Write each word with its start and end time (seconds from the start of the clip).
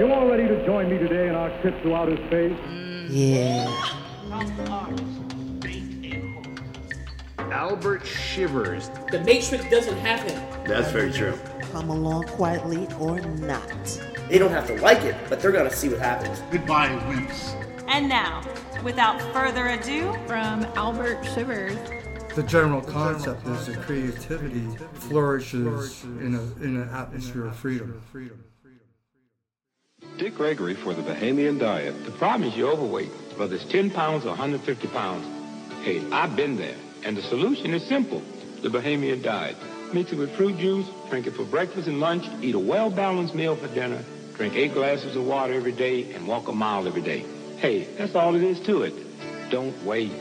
You 0.00 0.10
all 0.14 0.26
ready 0.26 0.48
to 0.48 0.64
join 0.64 0.88
me 0.88 0.96
today 0.96 1.28
in 1.28 1.34
our 1.34 1.50
trip 1.60 1.82
to 1.82 1.94
outer 1.94 2.16
space? 2.28 2.58
Yeah. 3.10 3.66
From 4.20 4.30
Mars, 4.30 4.50
back 4.50 4.68
home. 4.70 5.60
Albert 7.52 8.06
Shivers. 8.06 8.88
The 9.10 9.20
Matrix 9.20 9.68
doesn't 9.68 9.98
have 9.98 10.22
him. 10.22 10.42
That's 10.64 10.90
very 10.90 11.12
true. 11.12 11.38
Come 11.72 11.90
along 11.90 12.22
quietly 12.28 12.88
or 12.98 13.20
not. 13.20 14.00
They 14.30 14.38
don't 14.38 14.52
have 14.52 14.66
to 14.68 14.80
like 14.80 15.02
it, 15.02 15.16
but 15.28 15.42
they're 15.42 15.52
gonna 15.52 15.70
see 15.70 15.90
what 15.90 15.98
happens. 15.98 16.40
Goodbye, 16.50 16.88
wimps. 17.06 17.52
And 17.86 18.08
now, 18.08 18.42
without 18.82 19.20
further 19.34 19.66
ado, 19.66 20.16
from 20.26 20.64
Albert 20.76 21.22
Shivers. 21.34 21.76
The 22.34 22.44
general 22.44 22.80
concept 22.80 23.46
is 23.48 23.66
that 23.66 23.82
creativity 23.82 24.66
flourishes 24.94 26.04
in, 26.04 26.36
a, 26.36 26.64
in 26.64 26.76
an 26.80 26.88
atmosphere 26.88 27.44
of 27.44 27.54
freedom. 27.54 28.02
Dick 30.20 30.34
Gregory 30.34 30.74
for 30.74 30.92
the 30.92 31.00
Bahamian 31.00 31.58
diet. 31.58 32.04
The 32.04 32.10
problem 32.10 32.46
is 32.46 32.54
you're 32.54 32.70
overweight, 32.70 33.08
whether 33.38 33.54
it's 33.54 33.64
10 33.64 33.90
pounds 33.90 34.26
or 34.26 34.28
150 34.28 34.86
pounds. 34.88 35.24
Hey, 35.82 36.06
I've 36.12 36.36
been 36.36 36.58
there, 36.58 36.76
and 37.06 37.16
the 37.16 37.22
solution 37.22 37.72
is 37.72 37.82
simple. 37.88 38.20
The 38.60 38.68
Bahamian 38.68 39.22
diet. 39.22 39.56
Mix 39.94 40.12
it 40.12 40.18
with 40.18 40.36
fruit 40.36 40.58
juice, 40.58 40.84
drink 41.08 41.26
it 41.26 41.32
for 41.32 41.46
breakfast 41.46 41.88
and 41.88 42.00
lunch, 42.00 42.26
eat 42.42 42.54
a 42.54 42.58
well-balanced 42.58 43.34
meal 43.34 43.56
for 43.56 43.66
dinner, 43.68 44.04
drink 44.34 44.56
eight 44.56 44.74
glasses 44.74 45.16
of 45.16 45.24
water 45.24 45.54
every 45.54 45.72
day, 45.72 46.12
and 46.12 46.28
walk 46.28 46.48
a 46.48 46.52
mile 46.52 46.86
every 46.86 47.00
day. 47.00 47.24
Hey, 47.56 47.84
that's 47.96 48.14
all 48.14 48.34
it 48.34 48.42
is 48.42 48.60
to 48.66 48.82
it. 48.82 48.92
Don't 49.50 49.86
wait. 49.86 50.12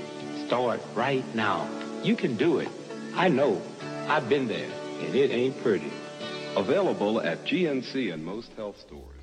Start 0.47 0.79
right 0.95 1.25
now. 1.35 1.69
You 2.03 2.15
can 2.15 2.37
do 2.37 2.59
it. 2.59 2.69
I 3.15 3.27
know. 3.27 3.61
I've 4.07 4.29
been 4.29 4.47
there, 4.47 4.71
and 5.01 5.13
it 5.13 5.29
ain't 5.31 5.61
pretty. 5.61 5.91
Available 6.55 7.19
at 7.19 7.43
GNC 7.43 8.13
and 8.13 8.23
most 8.23 8.49
health 8.55 8.79
stores. 8.79 9.18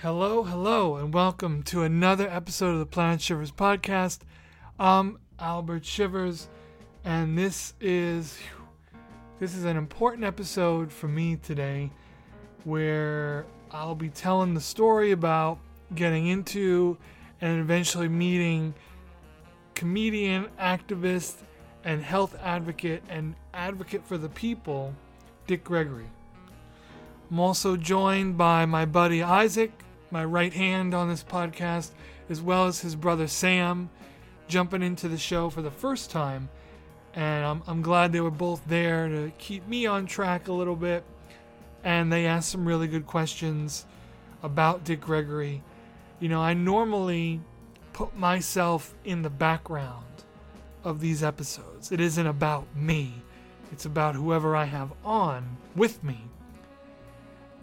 Hello, 0.00 0.42
hello, 0.42 0.96
and 0.96 1.14
welcome 1.14 1.62
to 1.62 1.82
another 1.82 2.28
episode 2.28 2.74
of 2.74 2.80
the 2.80 2.84
Planet 2.84 3.18
Shivers 3.18 3.50
podcast. 3.50 4.18
I'm 4.78 5.18
Albert 5.38 5.86
Shivers, 5.86 6.50
and 7.02 7.36
this 7.38 7.72
is 7.80 8.36
this 9.40 9.54
is 9.54 9.64
an 9.64 9.78
important 9.78 10.22
episode 10.22 10.92
for 10.92 11.08
me 11.08 11.36
today, 11.36 11.90
where 12.64 13.46
I'll 13.70 13.94
be 13.94 14.10
telling 14.10 14.52
the 14.52 14.60
story 14.60 15.12
about 15.12 15.58
getting 15.94 16.26
into 16.26 16.98
and 17.40 17.58
eventually 17.58 18.10
meeting 18.10 18.74
comedian, 19.74 20.48
activist, 20.60 21.36
and 21.84 22.02
health 22.02 22.36
advocate 22.42 23.02
and 23.08 23.34
advocate 23.54 24.06
for 24.06 24.18
the 24.18 24.28
people, 24.28 24.94
Dick 25.46 25.64
Gregory. 25.64 26.10
I'm 27.30 27.40
also 27.40 27.78
joined 27.78 28.36
by 28.36 28.66
my 28.66 28.84
buddy 28.84 29.22
Isaac, 29.22 29.72
my 30.10 30.24
right 30.24 30.52
hand 30.52 30.94
on 30.94 31.08
this 31.08 31.24
podcast, 31.24 31.90
as 32.28 32.40
well 32.40 32.66
as 32.66 32.80
his 32.80 32.96
brother 32.96 33.26
Sam, 33.26 33.90
jumping 34.48 34.82
into 34.82 35.08
the 35.08 35.18
show 35.18 35.50
for 35.50 35.62
the 35.62 35.70
first 35.70 36.10
time. 36.10 36.48
And 37.14 37.44
I'm, 37.44 37.62
I'm 37.66 37.82
glad 37.82 38.12
they 38.12 38.20
were 38.20 38.30
both 38.30 38.62
there 38.66 39.08
to 39.08 39.32
keep 39.38 39.66
me 39.66 39.86
on 39.86 40.06
track 40.06 40.48
a 40.48 40.52
little 40.52 40.76
bit. 40.76 41.04
And 41.82 42.12
they 42.12 42.26
asked 42.26 42.50
some 42.50 42.66
really 42.66 42.88
good 42.88 43.06
questions 43.06 43.86
about 44.42 44.84
Dick 44.84 45.00
Gregory. 45.00 45.62
You 46.20 46.28
know, 46.28 46.40
I 46.40 46.54
normally 46.54 47.40
put 47.92 48.16
myself 48.16 48.94
in 49.04 49.22
the 49.22 49.30
background 49.30 50.04
of 50.84 51.00
these 51.00 51.22
episodes. 51.22 51.90
It 51.90 52.00
isn't 52.00 52.26
about 52.26 52.66
me, 52.76 53.14
it's 53.72 53.86
about 53.86 54.14
whoever 54.14 54.54
I 54.54 54.64
have 54.64 54.92
on 55.04 55.56
with 55.74 56.02
me. 56.04 56.20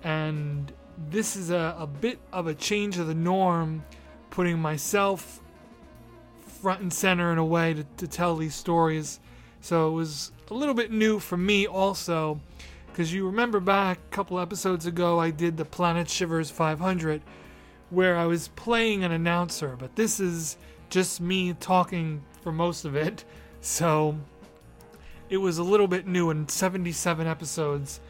And 0.04 0.72
this 1.10 1.36
is 1.36 1.50
a, 1.50 1.76
a 1.78 1.88
bit 1.88 2.20
of 2.32 2.48
a 2.48 2.54
change 2.54 2.98
of 2.98 3.08
the 3.08 3.16
norm, 3.16 3.84
putting 4.30 4.60
myself 4.60 5.40
front 6.46 6.82
and 6.82 6.94
center 6.94 7.32
in 7.32 7.38
a 7.38 7.46
way 7.46 7.74
to, 7.74 7.84
to 7.98 8.08
tell 8.08 8.36
these 8.36 8.56
stories. 8.56 9.20
So 9.62 9.88
it 9.88 9.92
was 9.92 10.32
a 10.50 10.54
little 10.54 10.74
bit 10.74 10.92
new 10.92 11.20
for 11.20 11.38
me 11.38 11.68
also, 11.68 12.40
because 12.88 13.14
you 13.14 13.26
remember 13.26 13.60
back 13.60 13.98
a 13.98 14.16
couple 14.16 14.40
episodes 14.40 14.86
ago, 14.86 15.20
I 15.20 15.32
did 15.32 15.58
the 15.58 15.66
Planet 15.66 16.10
Shivers 16.10 16.50
500, 16.50 17.22
where 17.90 18.16
I 18.16 18.26
was 18.26 18.50
playing 18.50 19.04
an 19.04 19.12
announcer, 19.12 19.76
but 19.78 19.96
this 19.96 20.20
is 20.20 20.58
just 20.90 21.20
me 21.22 21.54
talking 21.54 22.24
for 22.42 22.52
most 22.52 22.86
of 22.86 22.96
it. 22.96 23.24
So 23.66 24.18
it 25.30 25.38
was 25.38 25.58
a 25.58 25.64
little 25.64 25.88
bit 25.88 26.06
new 26.06 26.32
in 26.32 26.50
77 26.50 27.26
episodes. 27.26 28.02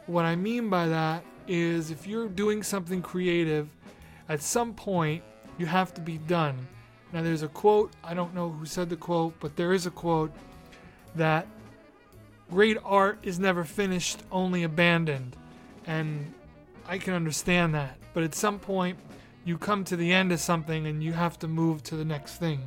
What 0.07 0.25
I 0.25 0.37
mean 0.37 0.69
by 0.69 0.89
that 0.89 1.25
is 1.47 1.91
if 1.91 2.07
you're 2.07 2.29
doing 2.29 2.63
something 2.63 3.03
creative, 3.03 3.69
at 4.29 4.43
some 4.43 4.75
point 4.75 5.23
you 5.59 5.67
have 5.67 5.93
to 5.95 6.01
be 6.01 6.19
done. 6.19 6.67
Now, 7.13 7.23
there's 7.23 7.43
a 7.43 7.49
quote, 7.49 7.93
I 8.03 8.15
don't 8.15 8.35
know 8.35 8.51
who 8.51 8.65
said 8.65 8.89
the 8.89 8.97
quote, 8.97 9.35
but 9.39 9.55
there 9.57 9.73
is 9.73 9.85
a 9.87 9.91
quote 9.91 10.33
that 11.15 11.47
great 12.51 12.79
art 12.85 13.19
is 13.23 13.39
never 13.39 13.65
finished, 13.65 14.21
only 14.31 14.63
abandoned. 14.63 15.37
And 15.87 16.33
I 16.87 16.99
can 16.99 17.13
understand 17.13 17.75
that. 17.75 17.99
But 18.15 18.23
at 18.23 18.35
some 18.35 18.59
point, 18.59 18.99
you 19.45 19.59
come 19.59 19.85
to 19.85 19.97
the 19.97 20.13
end 20.13 20.33
of 20.33 20.41
something 20.41 20.87
and 20.87 21.03
you 21.03 21.13
have 21.13 21.39
to 21.41 21.49
move 21.49 21.83
to 21.85 21.97
the 21.97 22.05
next 22.05 22.37
thing. 22.37 22.61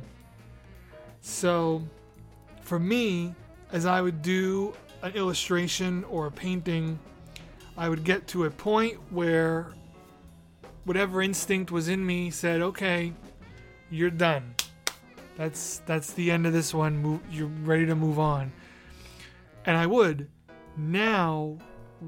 So, 1.20 1.82
for 2.60 2.78
me, 2.78 3.34
as 3.72 3.86
I 3.86 4.00
would 4.00 4.22
do 4.22 4.74
an 5.02 5.12
illustration 5.14 6.04
or 6.04 6.26
a 6.26 6.30
painting, 6.30 6.98
I 7.76 7.88
would 7.88 8.04
get 8.04 8.26
to 8.28 8.44
a 8.44 8.50
point 8.50 8.98
where 9.10 9.72
whatever 10.84 11.22
instinct 11.22 11.70
was 11.70 11.88
in 11.88 12.04
me 12.04 12.30
said, 12.30 12.60
"Okay, 12.62 13.12
you're 13.90 14.10
done. 14.10 14.54
That's 15.36 15.82
that's 15.86 16.12
the 16.12 16.30
end 16.30 16.46
of 16.46 16.52
this 16.52 16.72
one. 16.72 16.98
Move, 16.98 17.20
you're 17.30 17.50
ready 17.64 17.86
to 17.86 17.94
move 17.94 18.18
on." 18.18 18.52
And 19.64 19.76
I 19.76 19.86
would. 19.86 20.28
Now, 20.76 21.58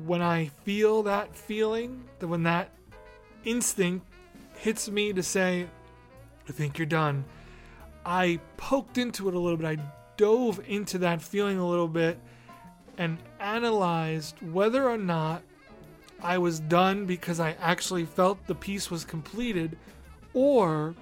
when 0.04 0.22
I 0.22 0.46
feel 0.64 1.02
that 1.04 1.34
feeling, 1.34 2.04
that 2.18 2.28
when 2.28 2.44
that 2.44 2.70
instinct 3.44 4.06
hits 4.60 4.90
me 4.90 5.12
to 5.12 5.22
say, 5.22 5.66
I 6.48 6.52
think 6.52 6.78
you're 6.78 6.86
done, 6.86 7.24
I 8.04 8.40
poked 8.56 8.98
into 8.98 9.28
it 9.28 9.34
a 9.34 9.38
little 9.38 9.56
bit. 9.56 9.78
I 9.78 9.82
dove 10.16 10.60
into 10.66 10.98
that 10.98 11.22
feeling 11.22 11.58
a 11.58 11.68
little 11.68 11.88
bit 11.88 12.18
and 12.96 13.18
analyzed 13.38 14.36
whether 14.52 14.88
or 14.88 14.98
not 14.98 15.42
I 16.20 16.38
was 16.38 16.58
done 16.60 17.06
because 17.06 17.38
I 17.38 17.54
actually 17.60 18.04
felt 18.04 18.44
the 18.46 18.54
piece 18.54 18.90
was 18.90 19.04
completed, 19.04 19.78
or 20.34 20.94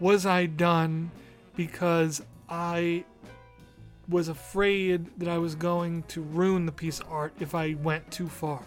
was 0.00 0.24
I 0.24 0.46
done 0.46 1.10
because 1.56 2.22
I 2.48 3.04
was 4.08 4.28
afraid 4.28 5.06
that 5.18 5.28
I 5.28 5.38
was 5.38 5.54
going 5.54 6.04
to 6.04 6.22
ruin 6.22 6.64
the 6.64 6.72
piece 6.72 7.00
of 7.00 7.10
art 7.10 7.34
if 7.40 7.54
I 7.54 7.74
went 7.74 8.10
too 8.10 8.28
far. 8.28 8.62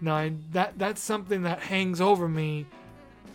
Now 0.00 0.16
I, 0.16 0.32
that 0.52 0.78
that's 0.78 1.00
something 1.00 1.42
that 1.42 1.60
hangs 1.60 2.00
over 2.00 2.28
me, 2.28 2.66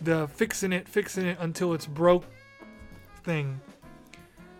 the 0.04 0.28
fixing 0.28 0.72
it, 0.72 0.88
fixing 0.88 1.26
it 1.26 1.38
until 1.40 1.74
it's 1.74 1.86
broke 1.86 2.24
thing. 3.24 3.60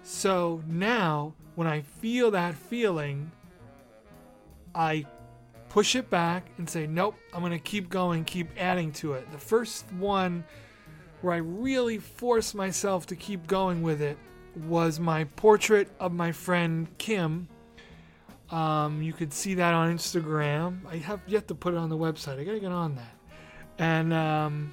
So 0.02 0.62
now 0.66 1.34
when 1.54 1.66
I 1.66 1.82
feel 1.82 2.30
that 2.32 2.54
feeling, 2.54 3.30
I 4.74 5.06
push 5.68 5.96
it 5.96 6.10
back 6.10 6.46
and 6.58 6.68
say, 6.68 6.86
nope, 6.86 7.16
I'm 7.32 7.40
going 7.40 7.52
to 7.52 7.58
keep 7.58 7.88
going, 7.88 8.24
keep 8.24 8.48
adding 8.58 8.92
to 8.94 9.14
it. 9.14 9.30
The 9.32 9.38
first 9.38 9.90
one 9.92 10.44
where 11.20 11.34
I 11.34 11.38
really 11.38 11.98
forced 11.98 12.54
myself 12.54 13.06
to 13.06 13.16
keep 13.16 13.46
going 13.46 13.82
with 13.82 14.02
it 14.02 14.18
was 14.66 15.00
my 15.00 15.24
portrait 15.24 15.88
of 15.98 16.12
my 16.12 16.32
friend 16.32 16.86
Kim. 16.98 17.48
Um, 18.50 19.00
you 19.00 19.14
could 19.14 19.32
see 19.32 19.54
that 19.54 19.72
on 19.72 19.94
Instagram. 19.94 20.80
I 20.86 20.96
have 20.98 21.20
yet 21.26 21.48
to 21.48 21.54
put 21.54 21.72
it 21.72 21.78
on 21.78 21.88
the 21.88 21.96
website. 21.96 22.38
I 22.38 22.44
gotta 22.44 22.60
get 22.60 22.72
on 22.72 22.96
that. 22.96 23.16
And 23.78 24.12
um, 24.12 24.72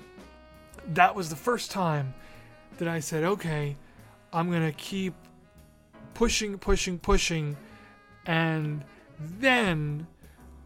that 0.93 1.15
was 1.15 1.29
the 1.29 1.35
first 1.35 1.71
time 1.71 2.13
that 2.77 2.87
I 2.87 2.99
said, 2.99 3.23
okay, 3.23 3.75
I'm 4.31 4.49
going 4.49 4.65
to 4.65 4.77
keep 4.77 5.13
pushing, 6.13 6.57
pushing, 6.57 6.99
pushing. 6.99 7.57
And 8.25 8.83
then 9.19 10.07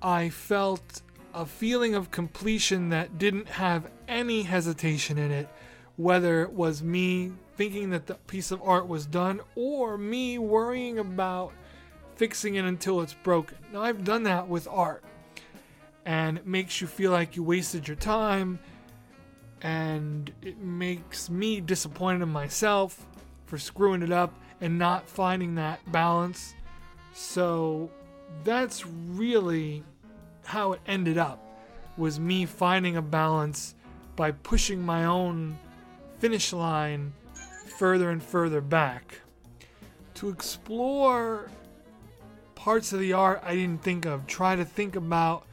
I 0.01 0.29
felt 0.29 1.01
a 1.33 1.45
feeling 1.45 1.95
of 1.95 2.11
completion 2.11 2.89
that 2.89 3.17
didn't 3.17 3.47
have 3.47 3.89
any 4.07 4.43
hesitation 4.43 5.17
in 5.17 5.31
it, 5.31 5.49
whether 5.95 6.43
it 6.43 6.51
was 6.51 6.83
me 6.83 7.31
thinking 7.55 7.89
that 7.91 8.07
the 8.07 8.15
piece 8.15 8.51
of 8.51 8.61
art 8.63 8.87
was 8.87 9.05
done 9.05 9.39
or 9.55 9.97
me 9.97 10.37
worrying 10.37 10.99
about 10.99 11.53
fixing 12.15 12.55
it 12.55 12.65
until 12.65 13.01
it's 13.01 13.13
broken. 13.13 13.57
Now, 13.71 13.81
I've 13.81 14.03
done 14.03 14.23
that 14.23 14.47
with 14.47 14.67
art, 14.67 15.03
and 16.05 16.37
it 16.37 16.47
makes 16.47 16.81
you 16.81 16.87
feel 16.87 17.11
like 17.11 17.35
you 17.35 17.43
wasted 17.43 17.87
your 17.87 17.97
time, 17.97 18.59
and 19.63 20.31
it 20.41 20.59
makes 20.59 21.29
me 21.29 21.61
disappointed 21.61 22.21
in 22.21 22.29
myself 22.29 23.07
for 23.45 23.57
screwing 23.57 24.03
it 24.03 24.11
up 24.11 24.33
and 24.61 24.77
not 24.77 25.09
finding 25.09 25.55
that 25.55 25.79
balance. 25.91 26.53
So, 27.13 27.89
that's 28.43 28.85
really 28.85 29.83
how 30.45 30.73
it 30.73 30.81
ended 30.85 31.17
up 31.17 31.39
was 31.97 32.19
me 32.19 32.45
finding 32.45 32.97
a 32.97 33.01
balance 33.01 33.75
by 34.15 34.31
pushing 34.31 34.81
my 34.81 35.05
own 35.05 35.57
finish 36.19 36.51
line 36.51 37.13
further 37.77 38.09
and 38.09 38.21
further 38.21 38.61
back 38.61 39.21
to 40.15 40.29
explore 40.29 41.49
parts 42.55 42.93
of 42.93 42.99
the 42.99 43.13
art 43.13 43.41
I 43.43 43.55
didn't 43.55 43.83
think 43.83 44.05
of. 44.05 44.25
Try 44.27 44.55
to 44.55 44.65
think 44.65 44.95
about 44.95 45.45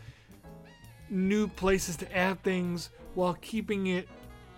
new 1.08 1.48
places 1.48 1.96
to 1.96 2.16
add 2.16 2.42
things 2.42 2.90
while 3.14 3.36
keeping 3.40 3.88
it 3.88 4.08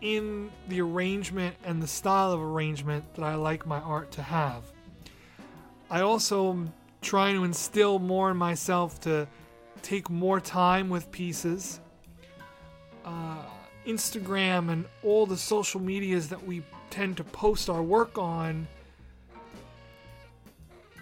in 0.00 0.50
the 0.68 0.80
arrangement 0.80 1.54
and 1.64 1.82
the 1.82 1.86
style 1.86 2.32
of 2.32 2.40
arrangement 2.40 3.04
that 3.14 3.22
I 3.22 3.36
like 3.36 3.66
my 3.66 3.78
art 3.80 4.10
to 4.12 4.22
have. 4.22 4.64
I 5.90 6.00
also 6.00 6.50
am 6.50 6.72
trying 7.00 7.36
to 7.36 7.44
instill 7.44 7.98
more 7.98 8.30
in 8.30 8.36
myself 8.36 9.00
to 9.02 9.28
take 9.82 10.10
more 10.10 10.40
time 10.40 10.88
with 10.88 11.10
pieces. 11.12 11.80
Uh, 13.04 13.42
Instagram 13.86 14.70
and 14.70 14.84
all 15.02 15.26
the 15.26 15.36
social 15.36 15.80
medias 15.80 16.28
that 16.28 16.44
we 16.46 16.62
tend 16.90 17.16
to 17.16 17.24
post 17.24 17.68
our 17.68 17.82
work 17.82 18.18
on 18.18 18.66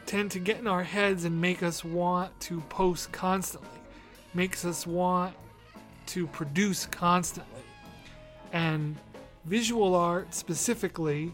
tend 0.06 0.30
to 0.32 0.38
get 0.38 0.58
in 0.58 0.66
our 0.66 0.82
heads 0.82 1.24
and 1.24 1.40
make 1.40 1.62
us 1.62 1.84
want 1.84 2.38
to 2.40 2.60
post 2.62 3.12
constantly, 3.12 3.68
makes 4.34 4.64
us 4.64 4.86
want 4.86 5.34
to 6.10 6.26
produce 6.28 6.86
constantly. 6.86 7.62
And 8.52 8.96
visual 9.44 9.94
art 9.94 10.34
specifically 10.34 11.32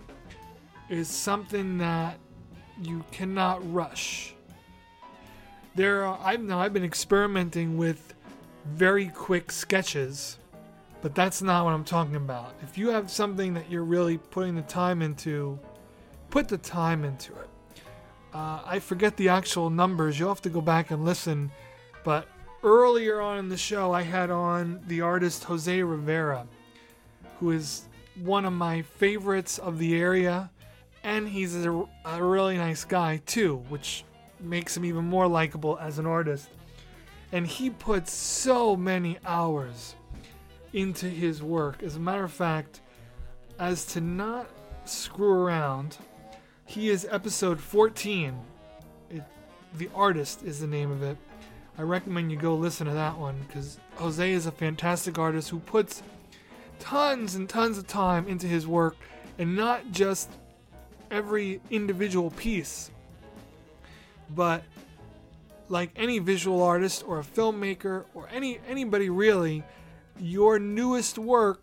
is 0.88 1.08
something 1.08 1.78
that 1.78 2.18
you 2.82 3.04
cannot 3.10 3.72
rush. 3.72 4.34
There 5.74 6.04
are 6.04 6.18
I've 6.22 6.42
now 6.42 6.60
I've 6.60 6.72
been 6.72 6.84
experimenting 6.84 7.76
with 7.76 8.14
very 8.66 9.08
quick 9.08 9.50
sketches, 9.50 10.38
but 11.00 11.14
that's 11.14 11.42
not 11.42 11.64
what 11.64 11.72
I'm 11.72 11.84
talking 11.84 12.16
about. 12.16 12.54
If 12.62 12.76
you 12.76 12.88
have 12.90 13.10
something 13.10 13.54
that 13.54 13.70
you're 13.70 13.84
really 13.84 14.18
putting 14.18 14.54
the 14.54 14.62
time 14.62 15.02
into, 15.02 15.58
put 16.30 16.48
the 16.48 16.58
time 16.58 17.04
into 17.04 17.32
it. 17.32 17.48
Uh, 18.34 18.60
I 18.66 18.78
forget 18.78 19.16
the 19.16 19.30
actual 19.30 19.70
numbers. 19.70 20.18
You'll 20.18 20.28
have 20.28 20.42
to 20.42 20.50
go 20.50 20.60
back 20.60 20.90
and 20.90 21.04
listen. 21.04 21.50
But 22.04 22.28
earlier 22.62 23.20
on 23.20 23.38
in 23.38 23.48
the 23.48 23.56
show, 23.56 23.92
I 23.92 24.02
had 24.02 24.30
on 24.30 24.80
the 24.86 25.00
artist 25.00 25.44
Jose 25.44 25.82
Rivera, 25.82 26.46
who 27.38 27.50
is 27.50 27.84
one 28.22 28.44
of 28.44 28.52
my 28.52 28.82
favorites 28.82 29.58
of 29.58 29.78
the 29.78 29.96
area, 29.96 30.50
and 31.04 31.28
he's 31.28 31.54
a, 31.54 31.84
a 32.04 32.22
really 32.22 32.56
nice 32.56 32.84
guy 32.84 33.20
too, 33.26 33.56
which 33.68 34.04
makes 34.40 34.76
him 34.76 34.84
even 34.84 35.04
more 35.04 35.26
likable 35.26 35.78
as 35.78 35.98
an 35.98 36.06
artist. 36.06 36.48
And 37.32 37.46
he 37.46 37.70
puts 37.70 38.12
so 38.12 38.76
many 38.76 39.18
hours 39.26 39.94
into 40.72 41.08
his 41.08 41.42
work. 41.42 41.82
As 41.82 41.96
a 41.96 42.00
matter 42.00 42.24
of 42.24 42.32
fact, 42.32 42.80
as 43.58 43.84
to 43.86 44.00
not 44.00 44.48
screw 44.84 45.32
around, 45.32 45.96
he 46.66 46.90
is 46.90 47.06
episode 47.10 47.60
14. 47.60 48.38
It, 49.10 49.22
the 49.76 49.88
Artist 49.94 50.42
is 50.42 50.60
the 50.60 50.66
name 50.66 50.90
of 50.90 51.02
it. 51.02 51.16
I 51.78 51.82
recommend 51.82 52.30
you 52.30 52.38
go 52.38 52.54
listen 52.54 52.86
to 52.86 52.94
that 52.94 53.18
one 53.18 53.36
because 53.46 53.78
Jose 53.96 54.32
is 54.32 54.46
a 54.46 54.52
fantastic 54.52 55.18
artist 55.18 55.50
who 55.50 55.58
puts 55.58 56.02
tons 56.78 57.34
and 57.34 57.48
tons 57.48 57.76
of 57.76 57.86
time 57.86 58.26
into 58.28 58.46
his 58.46 58.66
work 58.66 58.96
and 59.38 59.54
not 59.54 59.92
just 59.92 60.30
every 61.10 61.60
individual 61.70 62.30
piece, 62.30 62.90
but 64.34 64.62
like 65.68 65.90
any 65.96 66.18
visual 66.18 66.62
artist 66.62 67.04
or 67.06 67.18
a 67.18 67.22
filmmaker 67.22 68.04
or 68.14 68.28
any 68.32 68.58
anybody 68.68 69.10
really, 69.10 69.62
your 70.18 70.58
newest 70.58 71.18
work 71.18 71.60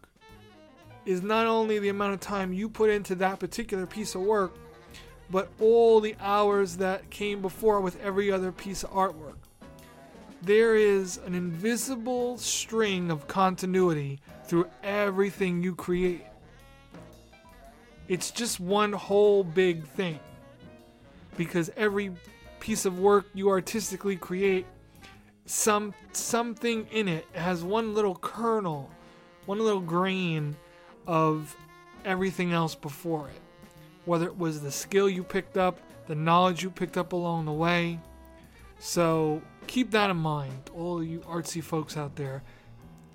is 1.06 1.24
not 1.24 1.48
only 1.48 1.80
the 1.80 1.90
amount 1.90 2.14
of 2.14 2.20
time 2.20 2.54
you 2.54 2.70
put 2.70 2.90
into 2.90 3.16
that 3.16 3.40
particular 3.40 3.88
piece 3.88 4.14
of 4.14 4.22
work, 4.22 4.54
but 5.30 5.50
all 5.60 6.00
the 6.00 6.16
hours 6.20 6.78
that 6.78 7.10
came 7.10 7.42
before 7.42 7.82
with 7.82 8.00
every 8.02 8.32
other 8.32 8.52
piece 8.52 8.84
of 8.84 8.92
artwork. 8.92 9.36
There 10.44 10.76
is 10.76 11.20
an 11.26 11.34
invisible 11.34 12.38
string 12.38 13.10
of 13.10 13.28
continuity 13.28 14.20
through 14.46 14.68
everything 14.84 15.64
you 15.64 15.74
create. 15.74 16.26
It's 18.08 18.30
just 18.30 18.60
one 18.60 18.92
whole 18.92 19.44
big 19.44 19.86
thing. 19.88 20.20
Because 21.38 21.72
every 21.76 22.12
piece 22.60 22.86
of 22.86 23.00
work 23.00 23.26
you 23.34 23.50
artistically 23.50 24.18
create, 24.18 24.66
some 25.46 25.94
something 26.12 26.88
in 26.92 27.08
it 27.08 27.26
has 27.34 27.64
one 27.64 27.94
little 27.94 28.16
kernel, 28.16 28.90
one 29.46 29.60
little 29.60 29.82
grain 29.82 30.56
of 31.08 31.56
everything 32.06 32.52
else 32.52 32.76
before 32.76 33.30
it 33.30 33.42
whether 34.06 34.26
it 34.26 34.38
was 34.38 34.62
the 34.62 34.72
skill 34.72 35.10
you 35.10 35.24
picked 35.24 35.58
up, 35.58 35.80
the 36.08 36.16
knowledge 36.16 36.64
you 36.64 36.70
picked 36.70 36.98
up 36.98 37.14
along 37.14 37.46
the 37.46 37.52
way. 37.52 38.00
So 38.80 39.42
keep 39.74 39.90
that 39.90 40.12
in 40.12 40.18
mind, 40.18 40.70
all 40.76 41.04
you 41.04 41.20
artsy 41.22 41.64
folks 41.64 41.98
out 41.98 42.16
there. 42.16 42.44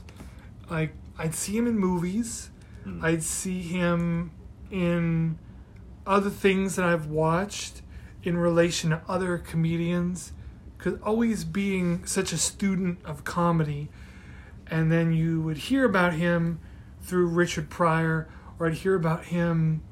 Like 0.70 0.94
I'd 1.18 1.34
see 1.34 1.58
him 1.58 1.66
in 1.66 1.78
movies. 1.78 2.48
Hmm. 2.84 3.04
I'd 3.04 3.22
see 3.22 3.60
him 3.60 4.30
in 4.70 5.38
other 6.06 6.30
things 6.30 6.76
that 6.76 6.86
I've 6.86 7.04
watched 7.04 7.82
in 8.22 8.38
relation 8.38 8.88
to 8.90 9.02
other 9.06 9.36
comedians. 9.36 10.32
Because 10.78 10.98
always 11.02 11.44
being 11.44 12.06
such 12.06 12.32
a 12.32 12.38
student 12.38 12.98
of 13.04 13.24
comedy, 13.24 13.90
and 14.68 14.90
then 14.90 15.12
you 15.12 15.42
would 15.42 15.58
hear 15.58 15.84
about 15.84 16.14
him 16.14 16.60
through 17.02 17.26
Richard 17.26 17.68
Pryor, 17.68 18.26
or 18.58 18.68
I'd 18.68 18.74
hear 18.74 18.94
about 18.94 19.26
him 19.26 19.82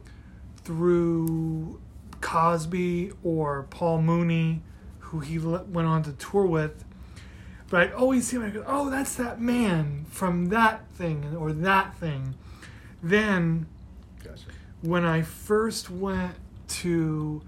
through 0.56 1.82
Cosby 2.24 3.12
or 3.22 3.64
Paul 3.64 4.00
Mooney, 4.00 4.62
who 4.98 5.20
he 5.20 5.38
le- 5.38 5.64
went 5.64 5.86
on 5.86 6.02
to 6.04 6.12
tour 6.12 6.46
with. 6.46 6.82
But 7.68 7.82
I'd 7.82 7.92
always 7.92 8.26
see 8.26 8.36
him 8.36 8.44
and 8.44 8.52
I 8.52 8.54
go, 8.54 8.64
oh, 8.66 8.88
that's 8.88 9.14
that 9.16 9.42
man 9.42 10.06
from 10.08 10.46
that 10.46 10.88
thing 10.94 11.36
or 11.36 11.52
that 11.52 11.96
thing. 11.98 12.34
Then, 13.02 13.66
Gotcha. 14.22 14.46
when 14.80 15.04
I 15.04 15.20
first 15.20 15.90
went 15.90 16.36
to 16.68 17.42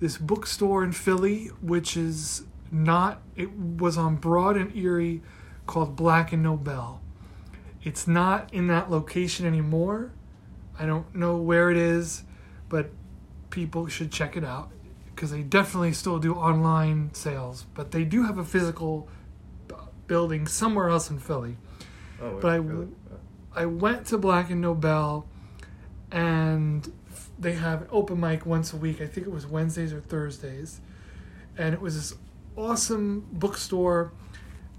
this 0.00 0.16
bookstore 0.16 0.82
in 0.82 0.92
Philly, 0.92 1.48
which 1.60 1.94
is 1.94 2.44
not, 2.70 3.20
it 3.36 3.52
was 3.52 3.98
on 3.98 4.16
Broad 4.16 4.56
and 4.56 4.74
Erie 4.74 5.20
called 5.66 5.94
Black 5.94 6.32
and 6.32 6.42
Nobel. 6.42 7.02
It's 7.82 8.08
not 8.08 8.52
in 8.54 8.66
that 8.68 8.90
location 8.90 9.44
anymore. 9.44 10.12
I 10.78 10.86
don't 10.86 11.14
know 11.14 11.36
where 11.36 11.70
it 11.70 11.76
is, 11.76 12.22
but 12.70 12.90
people 13.52 13.86
should 13.86 14.10
check 14.10 14.36
it 14.36 14.42
out 14.42 14.70
because 15.14 15.30
they 15.30 15.42
definitely 15.42 15.92
still 15.92 16.18
do 16.18 16.34
online 16.34 17.14
sales, 17.14 17.66
but 17.74 17.92
they 17.92 18.02
do 18.02 18.24
have 18.24 18.38
a 18.38 18.44
physical 18.44 19.08
building 20.08 20.48
somewhere 20.48 20.88
else 20.88 21.08
in 21.10 21.20
Philly. 21.20 21.56
Oh, 22.20 22.38
But 22.40 22.50
I, 22.50 22.56
really? 22.56 22.88
I 23.54 23.66
went 23.66 24.06
to 24.06 24.18
Black 24.18 24.50
and 24.50 24.60
Nobel, 24.60 25.28
and 26.10 26.92
they 27.38 27.52
have 27.52 27.82
an 27.82 27.88
open 27.92 28.18
mic 28.18 28.44
once 28.44 28.72
a 28.72 28.76
week. 28.76 29.00
I 29.00 29.06
think 29.06 29.26
it 29.26 29.32
was 29.32 29.46
Wednesdays 29.46 29.92
or 29.92 30.00
Thursdays, 30.00 30.80
and 31.56 31.72
it 31.74 31.80
was 31.80 31.94
this 31.94 32.18
awesome 32.56 33.28
bookstore. 33.32 34.12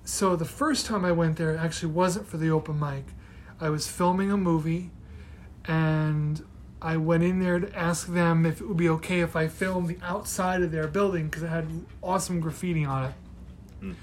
So 0.03 0.35
the 0.35 0.45
first 0.45 0.85
time 0.85 1.05
I 1.05 1.11
went 1.11 1.37
there, 1.37 1.53
it 1.53 1.59
actually 1.59 1.93
wasn't 1.93 2.27
for 2.27 2.37
the 2.37 2.49
open 2.49 2.79
mic. 2.79 3.05
I 3.61 3.69
was 3.69 3.87
filming 3.87 4.31
a 4.31 4.37
movie, 4.37 4.91
and 5.65 6.43
I 6.83 6.97
went 6.97 7.23
in 7.23 7.39
there 7.39 7.61
to 7.61 7.75
ask 7.75 8.07
them 8.07 8.45
if 8.45 8.59
it 8.59 8.67
would 8.67 8.75
be 8.75 8.89
okay 8.89 9.21
if 9.21 9.37
I 9.37 9.47
filmed 9.47 9.87
the 9.87 9.97
outside 10.03 10.61
of 10.61 10.73
their 10.73 10.87
building 10.87 11.27
because 11.27 11.43
it 11.43 11.47
had 11.47 11.85
awesome 12.03 12.41
graffiti 12.41 12.83
on 12.83 13.05
it. 13.05 13.13
Hmm. 13.79 13.93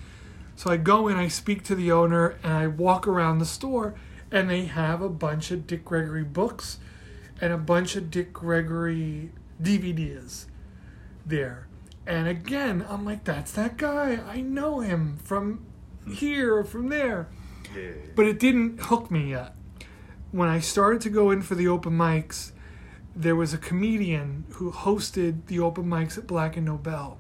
So 0.56 0.70
I 0.70 0.78
go 0.78 1.06
in, 1.06 1.18
I 1.18 1.28
speak 1.28 1.62
to 1.64 1.74
the 1.74 1.92
owner, 1.92 2.38
and 2.42 2.54
I 2.54 2.66
walk 2.68 3.06
around 3.06 3.38
the 3.38 3.44
store, 3.44 3.94
and 4.30 4.48
they 4.48 4.64
have 4.64 5.02
a 5.02 5.10
bunch 5.10 5.50
of 5.50 5.66
Dick 5.66 5.84
Gregory 5.84 6.24
books 6.24 6.78
and 7.38 7.52
a 7.52 7.58
bunch 7.58 7.96
of 7.96 8.10
Dick 8.10 8.32
Gregory 8.32 9.30
DVDs 9.62 10.46
there. 11.26 11.68
And 12.06 12.26
again, 12.26 12.86
I'm 12.88 13.04
like, 13.04 13.24
that's 13.24 13.52
that 13.52 13.76
guy. 13.76 14.20
I 14.26 14.40
know 14.40 14.80
him 14.80 15.18
from 15.22 15.66
hmm. 16.04 16.12
here 16.14 16.56
or 16.56 16.64
from 16.64 16.88
there. 16.88 17.28
Yeah. 17.76 17.90
But 18.16 18.24
it 18.24 18.38
didn't 18.38 18.80
hook 18.80 19.10
me 19.10 19.32
yet. 19.32 19.54
When 20.30 20.48
I 20.48 20.60
started 20.60 21.02
to 21.02 21.10
go 21.10 21.30
in 21.30 21.42
for 21.42 21.54
the 21.54 21.68
open 21.68 21.92
mics, 21.92 22.52
there 23.14 23.36
was 23.36 23.52
a 23.52 23.58
comedian 23.58 24.44
who 24.50 24.70
hosted 24.70 25.46
the 25.46 25.60
open 25.60 25.84
mics 25.84 26.16
at 26.16 26.26
Black 26.26 26.56
and 26.56 26.66
Nobel. 26.66 27.18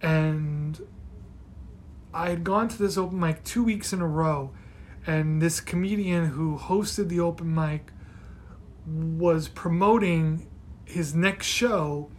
And 0.00 0.80
I 2.12 2.30
had 2.30 2.44
gone 2.44 2.68
to 2.68 2.78
this 2.78 2.96
open 2.96 3.18
mic 3.18 3.44
two 3.44 3.64
weeks 3.64 3.92
in 3.92 4.00
a 4.00 4.06
row, 4.06 4.52
and 5.06 5.42
this 5.42 5.60
comedian 5.60 6.26
who 6.26 6.58
hosted 6.58 7.08
the 7.08 7.20
open 7.20 7.54
mic 7.54 7.92
was 8.86 9.48
promoting 9.48 10.46
his 10.84 11.14
next 11.14 11.46
show, 11.46 12.10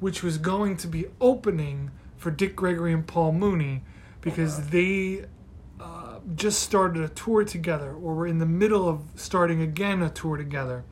which 0.00 0.22
was 0.22 0.38
going 0.38 0.76
to 0.76 0.86
be 0.86 1.06
opening 1.20 1.90
for 2.16 2.30
Dick 2.30 2.56
Gregory 2.56 2.92
and 2.92 3.06
Paul 3.06 3.32
Mooney 3.32 3.82
because 4.20 4.68
they 4.68 5.24
uh, 5.80 6.18
just 6.34 6.60
started 6.62 7.02
a 7.02 7.08
tour 7.08 7.44
together 7.44 7.90
or 7.90 8.14
were 8.14 8.26
in 8.26 8.38
the 8.38 8.46
middle 8.46 8.88
of 8.88 9.02
starting 9.14 9.62
again 9.62 10.02
a 10.02 10.10
tour 10.10 10.36
together. 10.36 10.84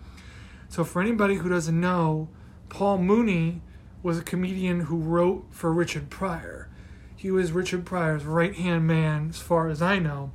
So, 0.68 0.84
for 0.84 1.00
anybody 1.00 1.36
who 1.36 1.48
doesn't 1.48 1.78
know, 1.80 2.28
Paul 2.68 2.98
Mooney 2.98 3.62
was 4.02 4.18
a 4.18 4.22
comedian 4.22 4.80
who 4.82 4.96
wrote 4.96 5.46
for 5.50 5.72
Richard 5.72 6.10
Pryor. 6.10 6.68
He 7.14 7.30
was 7.30 7.52
Richard 7.52 7.84
Pryor's 7.86 8.24
right 8.24 8.54
hand 8.54 8.86
man, 8.86 9.28
as 9.30 9.38
far 9.38 9.68
as 9.68 9.80
I 9.80 9.98
know, 9.98 10.32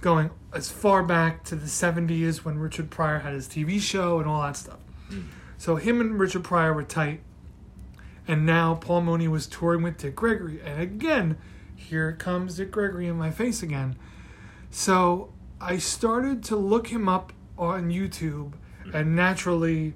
going 0.00 0.30
as 0.52 0.70
far 0.70 1.02
back 1.02 1.44
to 1.44 1.56
the 1.56 1.66
70s 1.66 2.38
when 2.38 2.58
Richard 2.58 2.90
Pryor 2.90 3.20
had 3.20 3.34
his 3.34 3.46
TV 3.46 3.80
show 3.80 4.18
and 4.18 4.28
all 4.28 4.42
that 4.42 4.56
stuff. 4.56 4.78
So, 5.58 5.76
him 5.76 6.00
and 6.00 6.18
Richard 6.18 6.44
Pryor 6.44 6.72
were 6.72 6.82
tight. 6.82 7.20
And 8.28 8.44
now 8.44 8.74
Paul 8.74 9.02
Mooney 9.02 9.28
was 9.28 9.46
touring 9.46 9.82
with 9.82 9.98
Dick 9.98 10.16
Gregory. 10.16 10.60
And 10.60 10.80
again, 10.80 11.36
here 11.76 12.12
comes 12.12 12.56
Dick 12.56 12.70
Gregory 12.70 13.06
in 13.06 13.16
my 13.16 13.30
face 13.30 13.62
again. 13.62 13.96
So 14.70 15.32
I 15.60 15.78
started 15.78 16.42
to 16.44 16.56
look 16.56 16.88
him 16.88 17.08
up 17.08 17.32
on 17.56 17.90
YouTube, 17.90 18.54
and 18.92 19.16
naturally, 19.16 19.94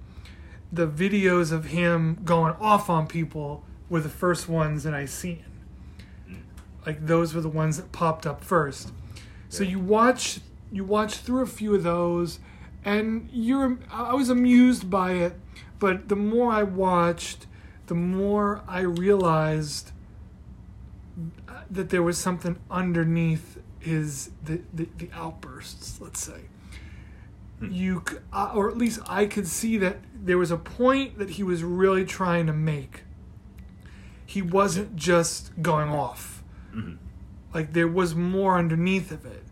the 0.72 0.86
videos 0.86 1.52
of 1.52 1.66
him 1.66 2.18
going 2.24 2.54
off 2.60 2.88
on 2.88 3.06
people 3.06 3.64
were 3.88 4.00
the 4.00 4.08
first 4.08 4.48
ones 4.48 4.84
that 4.84 4.94
I 4.94 5.04
seen. 5.04 5.44
Like 6.86 7.06
those 7.06 7.34
were 7.34 7.40
the 7.40 7.48
ones 7.48 7.76
that 7.76 7.92
popped 7.92 8.26
up 8.26 8.42
first. 8.42 8.92
So 9.48 9.64
you 9.64 9.78
watch 9.78 10.40
you 10.72 10.84
watch 10.84 11.16
through 11.16 11.42
a 11.42 11.46
few 11.46 11.74
of 11.74 11.82
those, 11.82 12.38
and 12.84 13.28
you're 13.32 13.78
I 13.90 14.14
was 14.14 14.30
amused 14.30 14.88
by 14.88 15.12
it, 15.12 15.34
but 15.78 16.08
the 16.08 16.16
more 16.16 16.52
I 16.52 16.62
watched, 16.62 17.46
the 17.86 17.94
more 17.94 18.62
I 18.68 18.80
realized 18.80 19.90
that 21.68 21.90
there 21.90 22.02
was 22.02 22.16
something 22.18 22.58
underneath 22.70 23.58
his 23.80 24.30
the, 24.44 24.60
the, 24.72 24.88
the 24.98 25.08
outbursts 25.12 26.00
let's 26.00 26.20
say 26.20 26.42
you 27.60 28.02
uh, 28.32 28.50
or 28.54 28.70
at 28.70 28.76
least 28.78 29.00
i 29.06 29.26
could 29.26 29.46
see 29.46 29.76
that 29.76 29.98
there 30.14 30.38
was 30.38 30.50
a 30.50 30.56
point 30.56 31.18
that 31.18 31.30
he 31.30 31.42
was 31.42 31.62
really 31.62 32.04
trying 32.04 32.46
to 32.46 32.52
make 32.52 33.02
he 34.24 34.40
wasn't 34.40 34.96
just 34.96 35.50
going 35.60 35.90
off 35.90 36.42
like 37.52 37.72
there 37.72 37.88
was 37.88 38.14
more 38.14 38.56
underneath 38.56 39.10
of 39.10 39.26
it 39.26 39.42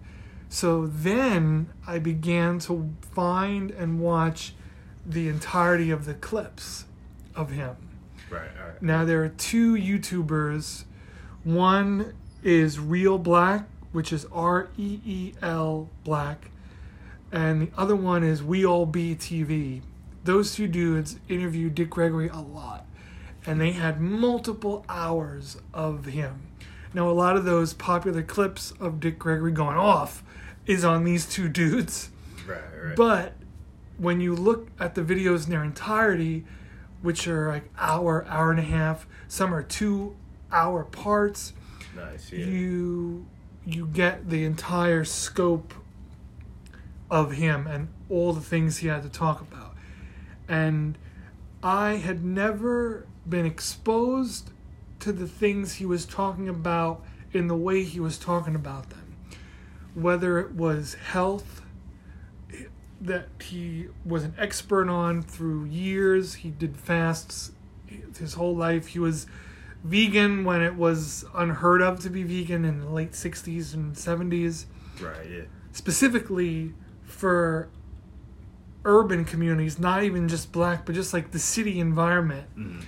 so 0.49 0.87
then 0.87 1.69
i 1.87 1.99
began 1.99 2.59
to 2.59 2.91
find 3.12 3.71
and 3.73 4.00
watch 4.00 4.55
the 5.05 5.29
entirety 5.29 5.91
of 5.91 6.05
the 6.05 6.15
clips 6.15 6.85
of 7.35 7.50
him 7.50 7.77
Right. 8.31 8.43
Right. 8.43 8.83
now 8.83 9.05
there 9.07 9.25
are 9.25 9.31
two 9.31 9.75
YouTubers. 9.75 10.85
One 11.45 12.12
is 12.43 12.79
Reel 12.79 13.17
Black, 13.17 13.67
which 13.93 14.12
is 14.12 14.27
R 14.31 14.69
E 14.77 15.00
E 15.07 15.33
L 15.41 15.88
Black, 16.05 16.50
and 17.32 17.62
the 17.62 17.70
other 17.76 17.97
one 17.97 18.25
is 18.25 18.42
We 18.42 18.64
All 18.64 18.87
Be 18.87 19.14
TV. 19.14 19.82
Those 20.25 20.54
two 20.54 20.66
dudes 20.66 21.18
interviewed 21.28 21.75
Dick 21.75 21.90
Gregory 21.90 22.28
a 22.28 22.40
lot, 22.40 22.87
and 23.47 23.61
they 23.61 23.73
had 23.73 24.00
multiple 24.00 24.85
hours 24.88 25.58
of 25.73 26.06
him. 26.06 26.49
Now 26.94 27.08
a 27.08 27.12
lot 27.12 27.37
of 27.37 27.44
those 27.44 27.75
popular 27.75 28.23
clips 28.23 28.73
of 28.80 29.00
Dick 29.00 29.18
Gregory 29.18 29.52
going 29.52 29.76
off 29.76 30.23
is 30.66 30.85
on 30.85 31.04
these 31.04 31.26
two 31.26 31.49
dudes. 31.49 32.11
Right. 32.47 32.61
Right. 32.82 32.97
But 32.97 33.35
when 33.99 34.20
you 34.20 34.35
look 34.35 34.68
at 34.78 34.94
the 34.94 35.02
videos 35.02 35.44
in 35.44 35.50
their 35.50 35.64
entirety, 35.64 36.44
which 37.02 37.28
are 37.28 37.49
like 37.49 37.70
hour, 37.78 38.25
hour 38.28 38.50
and 38.50 38.61
a 38.61 38.64
half, 38.64 39.06
some 39.28 39.54
are 39.54 39.62
two 39.62 40.16
hour 40.50 40.85
parts, 40.85 41.52
nice. 41.94 42.32
Yeah. 42.32 42.47
you 42.47 43.26
you 43.66 43.87
get 43.87 44.30
the 44.30 44.44
entire 44.44 45.04
scope 45.04 45.75
of 47.11 47.33
him 47.33 47.67
and 47.67 47.88
all 48.11 48.33
the 48.33 48.41
things 48.41 48.79
he 48.79 48.88
had 48.88 49.03
to 49.03 49.09
talk 49.09 49.41
about. 49.41 49.75
And 50.49 50.99
I 51.62 51.97
had 51.97 52.25
never 52.25 53.07
been 53.29 53.47
exposed 53.47 54.50
to 55.00 55.12
the 55.12 55.27
things 55.27 55.75
he 55.75 55.87
was 55.87 56.05
talking 56.05 56.49
about 56.49 57.05
in 57.33 57.47
the 57.47 57.57
way 57.57 57.85
he 57.85 58.00
was 58.00 58.19
talking 58.19 58.55
about 58.55 58.91
them. 58.91 59.17
Whether 59.95 60.38
it 60.38 60.53
was 60.53 60.95
health, 60.95 61.62
that 63.00 63.29
he 63.43 63.88
was 64.05 64.25
an 64.25 64.35
expert 64.38 64.88
on 64.88 65.23
through 65.23 65.65
years. 65.67 66.35
He 66.35 66.50
did 66.50 66.77
fasts 66.77 67.53
his 68.19 68.35
whole 68.35 68.57
life. 68.57 68.88
He 68.88 68.99
was 68.99 69.27
vegan 69.85 70.45
when 70.45 70.61
it 70.61 70.75
was 70.75 71.25
unheard 71.35 71.81
of 71.81 72.00
to 72.00 72.11
be 72.11 72.23
vegan 72.23 72.65
in 72.65 72.81
the 72.81 72.88
late 72.88 73.12
60s 73.12 73.75
and 73.75 73.95
70s, 73.95 74.67
right. 75.00 75.31
Yeah. 75.31 75.43
specifically 75.73 76.75
for 77.09 77.69
urban 78.85 79.25
communities, 79.25 79.79
not 79.79 80.05
even 80.05 80.29
just 80.29 80.53
black, 80.53 80.87
but 80.87 80.95
just 80.95 81.12
like 81.12 81.33
the 81.33 81.38
city 81.38 81.81
environment. 81.81 82.47
Mm-hmm. 82.57 82.81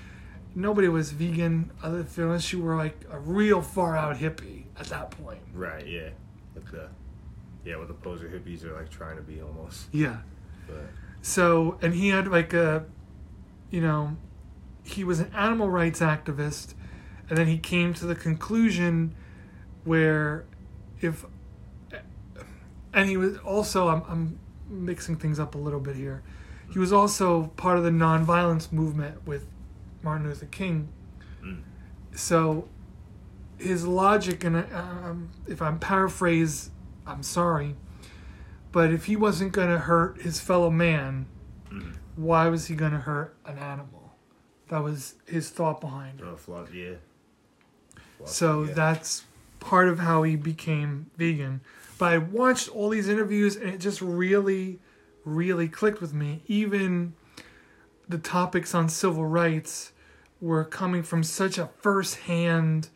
Nobody 0.55 0.89
was 0.89 1.11
vegan 1.11 1.71
other 1.83 2.03
than 2.03 2.25
unless 2.25 2.53
you 2.53 2.61
were 2.63 2.77
like 2.77 3.05
a 3.11 3.19
real 3.19 3.63
far 3.63 3.97
out 3.97 4.17
hippie 4.17 4.65
at 4.79 4.87
that 4.87 5.11
point. 5.11 5.41
Right. 5.55 5.87
Yeah. 5.87 6.11
Like 6.55 6.71
the 6.71 6.89
Yeah, 7.65 7.77
what 7.77 7.89
the 7.89 7.95
poser 7.95 8.29
hippies 8.29 8.65
are 8.65 8.75
like 8.75 8.91
trying 8.91 9.17
to 9.17 9.23
be 9.23 9.41
almost. 9.41 9.87
Yeah. 9.93 10.19
But 10.67 10.91
So, 11.23 11.79
and 11.83 11.95
he 11.95 12.09
had 12.09 12.29
like 12.29 12.53
a, 12.53 12.85
you 13.71 13.81
know, 13.81 14.17
he 14.83 15.05
was 15.05 15.21
an 15.21 15.31
animal 15.35 15.71
rights 15.71 16.01
activist, 16.01 16.75
and 17.29 17.39
then 17.39 17.47
he 17.47 17.59
came 17.59 17.95
to 17.95 18.07
the 18.07 18.15
conclusion 18.15 19.15
where 19.85 20.45
if, 21.01 21.25
and 22.93 23.09
he 23.09 23.17
was 23.17 23.39
also, 23.39 23.89
I'm, 23.89 24.03
I'm 24.09 24.39
mixing 24.69 25.17
things 25.17 25.39
up 25.39 25.55
a 25.55 25.59
little 25.59 25.81
bit 25.81 25.97
here. 25.97 26.23
He 26.73 26.79
was 26.79 26.93
also 26.93 27.49
part 27.57 27.79
of 27.79 27.85
the 27.85 27.91
nonviolence 27.91 28.73
movement 28.73 29.27
with 29.27 29.47
Martin 30.03 30.29
Luther 30.29 30.47
King. 30.47 30.89
Mm. 31.43 31.63
So, 32.15 32.69
his 33.59 33.87
logic, 33.87 34.45
and 34.45 34.57
um, 34.73 35.31
if 35.47 35.61
I'm 35.61 35.79
paraphrase, 35.79 36.71
I'm 37.07 37.23
sorry, 37.23 37.77
but 38.73 38.93
if 38.93 39.07
he 39.07 39.17
wasn't 39.17 39.53
going 39.53 39.69
to 39.69 39.79
hurt 39.79 40.23
his 40.23 40.41
fellow 40.41 40.71
man, 40.71 41.27
mm. 41.71 41.97
why 42.17 42.49
was 42.49 42.67
he 42.67 42.75
going 42.75 42.93
to 42.93 42.99
hurt 42.99 43.37
an 43.45 43.59
animal? 43.59 44.15
That 44.69 44.85
was 44.85 45.15
his 45.27 45.51
thought 45.51 45.81
behind 45.81 46.21
it. 46.21 46.27
oh, 46.49 46.67
yeah. 46.73 46.95
So 48.25 48.65
yeah. 48.65 48.75
that's 48.75 49.25
part 49.61 49.89
of 49.89 49.99
how 49.99 50.23
he 50.23 50.37
became 50.37 51.11
vegan. 51.17 51.61
But 51.99 52.13
I 52.13 52.19
watched 52.19 52.69
all 52.69 52.89
these 52.89 53.09
interviews 53.09 53.57
and 53.57 53.69
it 53.71 53.79
just 53.79 54.01
really, 54.01 54.79
really 55.25 55.69
clicked 55.69 56.01
with 56.01 56.15
me. 56.15 56.43
Even 56.47 57.15
the 58.09 58.19
topics 58.19 58.75
on 58.75 58.89
civil 58.89 59.27
rights 59.27 59.93
were 60.41 60.65
coming 60.65 61.03
from 61.03 61.23
such 61.23 61.59
a 61.59 61.69
first 61.79 62.17
hand 62.21 62.89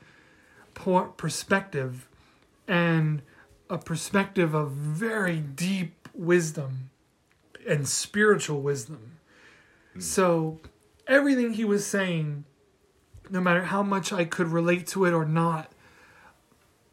perspective 1.16 2.08
and 2.66 3.22
a 3.70 3.78
perspective 3.78 4.54
of 4.54 4.72
very 4.72 5.38
deep 5.38 6.08
wisdom 6.14 6.90
and 7.68 7.86
spiritual 7.86 8.60
wisdom. 8.60 9.18
Hmm. 9.92 10.00
So 10.00 10.60
everything 11.06 11.52
he 11.52 11.64
was 11.64 11.86
saying 11.86 12.44
no 13.30 13.40
matter 13.40 13.64
how 13.64 13.82
much 13.82 14.12
I 14.12 14.24
could 14.24 14.48
relate 14.48 14.86
to 14.88 15.04
it 15.04 15.12
or 15.12 15.24
not, 15.24 15.72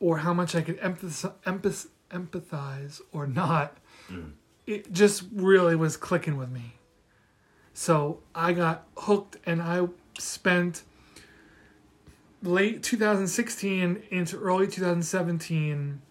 or 0.01 0.17
how 0.17 0.33
much 0.33 0.55
I 0.55 0.61
could 0.61 0.79
empathize, 0.81 1.87
empathize 2.09 2.99
or 3.13 3.25
not, 3.25 3.77
mm. 4.09 4.31
it 4.67 4.91
just 4.91 5.23
really 5.31 5.75
was 5.75 5.95
clicking 5.95 6.35
with 6.35 6.49
me. 6.49 6.73
So 7.73 8.19
I 8.35 8.51
got 8.51 8.85
hooked 8.97 9.37
and 9.45 9.61
I 9.61 9.87
spent 10.19 10.83
late 12.43 12.83
2016 12.83 14.03
into 14.09 14.37
early 14.37 14.67
2017 14.67 16.01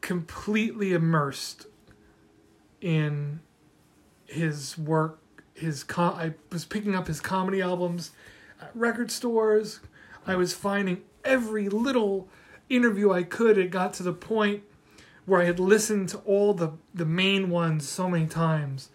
completely 0.00 0.92
immersed 0.92 1.66
in 2.80 3.40
his 4.26 4.76
work 4.76 5.20
his 5.56 5.82
com- 5.82 6.14
I 6.14 6.34
was 6.52 6.64
picking 6.64 6.94
up 6.94 7.06
his 7.06 7.20
comedy 7.20 7.60
albums 7.60 8.12
at 8.60 8.70
record 8.74 9.10
stores. 9.10 9.80
I 10.26 10.36
was 10.36 10.52
finding 10.52 11.02
every 11.24 11.68
little 11.68 12.28
interview 12.68 13.12
I 13.12 13.22
could. 13.22 13.58
It 13.58 13.70
got 13.70 13.94
to 13.94 14.02
the 14.02 14.12
point 14.12 14.62
where 15.24 15.40
I 15.40 15.44
had 15.44 15.58
listened 15.58 16.08
to 16.10 16.18
all 16.18 16.54
the, 16.54 16.72
the 16.94 17.04
main 17.04 17.50
ones 17.50 17.88
so 17.88 18.08
many 18.08 18.26
times 18.26 18.90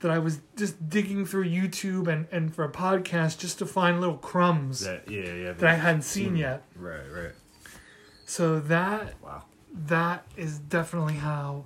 that 0.00 0.10
I 0.10 0.18
was 0.18 0.40
just 0.56 0.88
digging 0.88 1.26
through 1.26 1.46
YouTube 1.46 2.06
and, 2.06 2.26
and 2.30 2.54
for 2.54 2.64
a 2.64 2.70
podcast 2.70 3.38
just 3.38 3.58
to 3.58 3.66
find 3.66 4.00
little 4.00 4.16
crumbs 4.16 4.80
That, 4.80 5.10
yeah, 5.10 5.32
yeah. 5.34 5.52
that 5.52 5.68
I 5.68 5.74
hadn't 5.74 6.02
seen 6.02 6.30
hmm. 6.30 6.36
yet. 6.36 6.62
Right, 6.76 7.10
right. 7.12 7.32
So 8.24 8.60
that 8.60 9.14
Wow. 9.22 9.44
that 9.86 10.24
is 10.36 10.58
definitely 10.58 11.14
how 11.14 11.64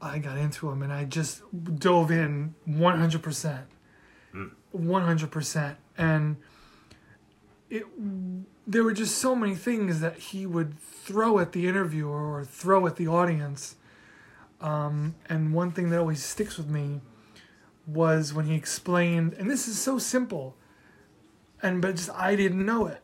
I 0.00 0.18
got 0.18 0.38
into 0.38 0.70
him, 0.70 0.82
and 0.82 0.92
I 0.92 1.04
just 1.04 1.42
dove 1.78 2.10
in 2.10 2.54
one 2.64 2.98
hundred 2.98 3.22
percent, 3.22 3.66
hmm. 4.32 4.46
one 4.72 5.02
hundred 5.02 5.30
percent, 5.30 5.78
and 5.98 6.36
it. 7.70 7.84
There 8.66 8.82
were 8.82 8.92
just 8.92 9.18
so 9.18 9.36
many 9.36 9.54
things 9.54 10.00
that 10.00 10.16
he 10.18 10.44
would 10.46 10.78
throw 10.80 11.38
at 11.38 11.52
the 11.52 11.68
interviewer 11.68 12.34
or 12.34 12.44
throw 12.44 12.86
at 12.86 12.96
the 12.96 13.06
audience, 13.06 13.76
um, 14.60 15.14
and 15.28 15.52
one 15.54 15.70
thing 15.70 15.90
that 15.90 15.98
always 16.00 16.22
sticks 16.24 16.56
with 16.58 16.68
me 16.68 17.00
was 17.86 18.34
when 18.34 18.46
he 18.46 18.54
explained, 18.56 19.34
and 19.34 19.48
this 19.48 19.68
is 19.68 19.78
so 19.78 19.98
simple, 19.98 20.56
and 21.62 21.80
but 21.80 21.94
just 21.96 22.10
I 22.10 22.34
didn't 22.34 22.66
know 22.66 22.86
it, 22.86 23.02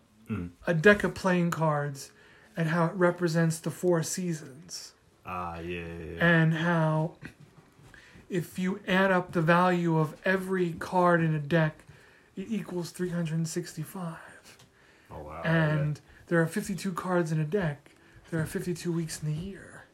a 0.67 0.75
deck 0.75 1.05
of 1.05 1.15
playing 1.15 1.51
cards, 1.53 2.11
and 2.57 2.71
how 2.71 2.87
it 2.87 2.95
represents 2.95 3.59
the 3.59 3.71
four 3.71 4.03
seasons 4.03 4.93
Ah, 5.25 5.61
yeah, 5.61 5.81
yeah, 5.81 6.05
yeah. 6.17 6.25
and 6.27 6.55
how 6.55 7.13
if 8.29 8.59
you 8.59 8.81
add 8.89 9.13
up 9.13 9.33
the 9.33 9.43
value 9.43 9.97
of 9.99 10.17
every 10.25 10.73
card 10.73 11.23
in 11.23 11.35
a 11.35 11.39
deck, 11.39 11.85
it 12.35 12.47
equals 12.49 12.91
365. 12.91 14.17
Oh, 15.13 15.23
wow. 15.23 15.43
And 15.45 16.01
there 16.27 16.41
are 16.41 16.47
52 16.47 16.93
cards 16.93 17.33
in 17.33 17.41
a 17.41 17.45
deck. 17.45 17.91
There 18.31 18.41
are 18.41 18.47
52 18.47 18.93
weeks 18.93 19.23
in 19.23 19.33
the 19.33 19.39
year. 19.39 19.85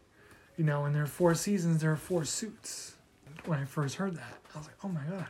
You 0.56 0.64
know, 0.64 0.84
and 0.84 0.94
there 0.94 1.02
are 1.02 1.06
four 1.06 1.34
seasons, 1.34 1.80
there 1.80 1.92
are 1.92 1.96
four 1.96 2.24
suits. 2.24 2.94
When 3.44 3.58
I 3.58 3.64
first 3.64 3.96
heard 3.96 4.16
that, 4.16 4.38
I 4.54 4.58
was 4.58 4.66
like, 4.66 4.76
oh 4.82 4.88
my 4.88 5.02
God. 5.08 5.28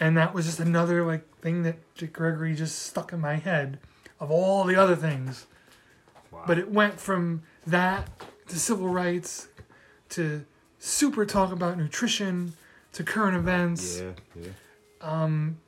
And 0.00 0.16
that 0.16 0.32
was 0.32 0.46
just 0.46 0.60
another 0.60 1.04
like 1.04 1.38
thing 1.40 1.62
that 1.64 1.76
Dick 1.94 2.12
Gregory 2.12 2.54
just 2.54 2.78
stuck 2.78 3.12
in 3.12 3.20
my 3.20 3.34
head 3.34 3.78
of 4.20 4.30
all 4.30 4.64
the 4.64 4.76
other 4.76 4.96
things. 4.96 5.46
Wow. 6.30 6.44
But 6.46 6.58
it 6.58 6.70
went 6.70 6.98
from 6.98 7.42
that 7.66 8.08
to 8.48 8.58
civil 8.58 8.88
rights 8.88 9.48
to 10.10 10.44
super 10.78 11.24
talk 11.26 11.52
about 11.52 11.76
nutrition 11.76 12.54
to 12.92 13.04
current 13.04 13.36
events, 13.36 14.00
yeah, 14.00 14.12
yeah. 14.40 14.48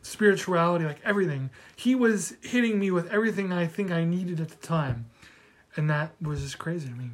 Spirituality, 0.03 0.85
like 0.85 1.01
everything. 1.05 1.51
He 1.77 1.95
was 1.95 2.35
hitting 2.43 2.79
me 2.79 2.90
with 2.90 3.11
everything 3.11 3.53
I 3.53 3.66
think 3.66 3.90
I 3.90 4.05
needed 4.05 4.40
at 4.40 4.49
the 4.49 4.66
time. 4.66 5.07
And 5.77 5.88
that 5.88 6.12
was 6.21 6.43
just 6.43 6.59
crazy 6.59 6.88
to 6.88 6.95
me. 6.95 7.11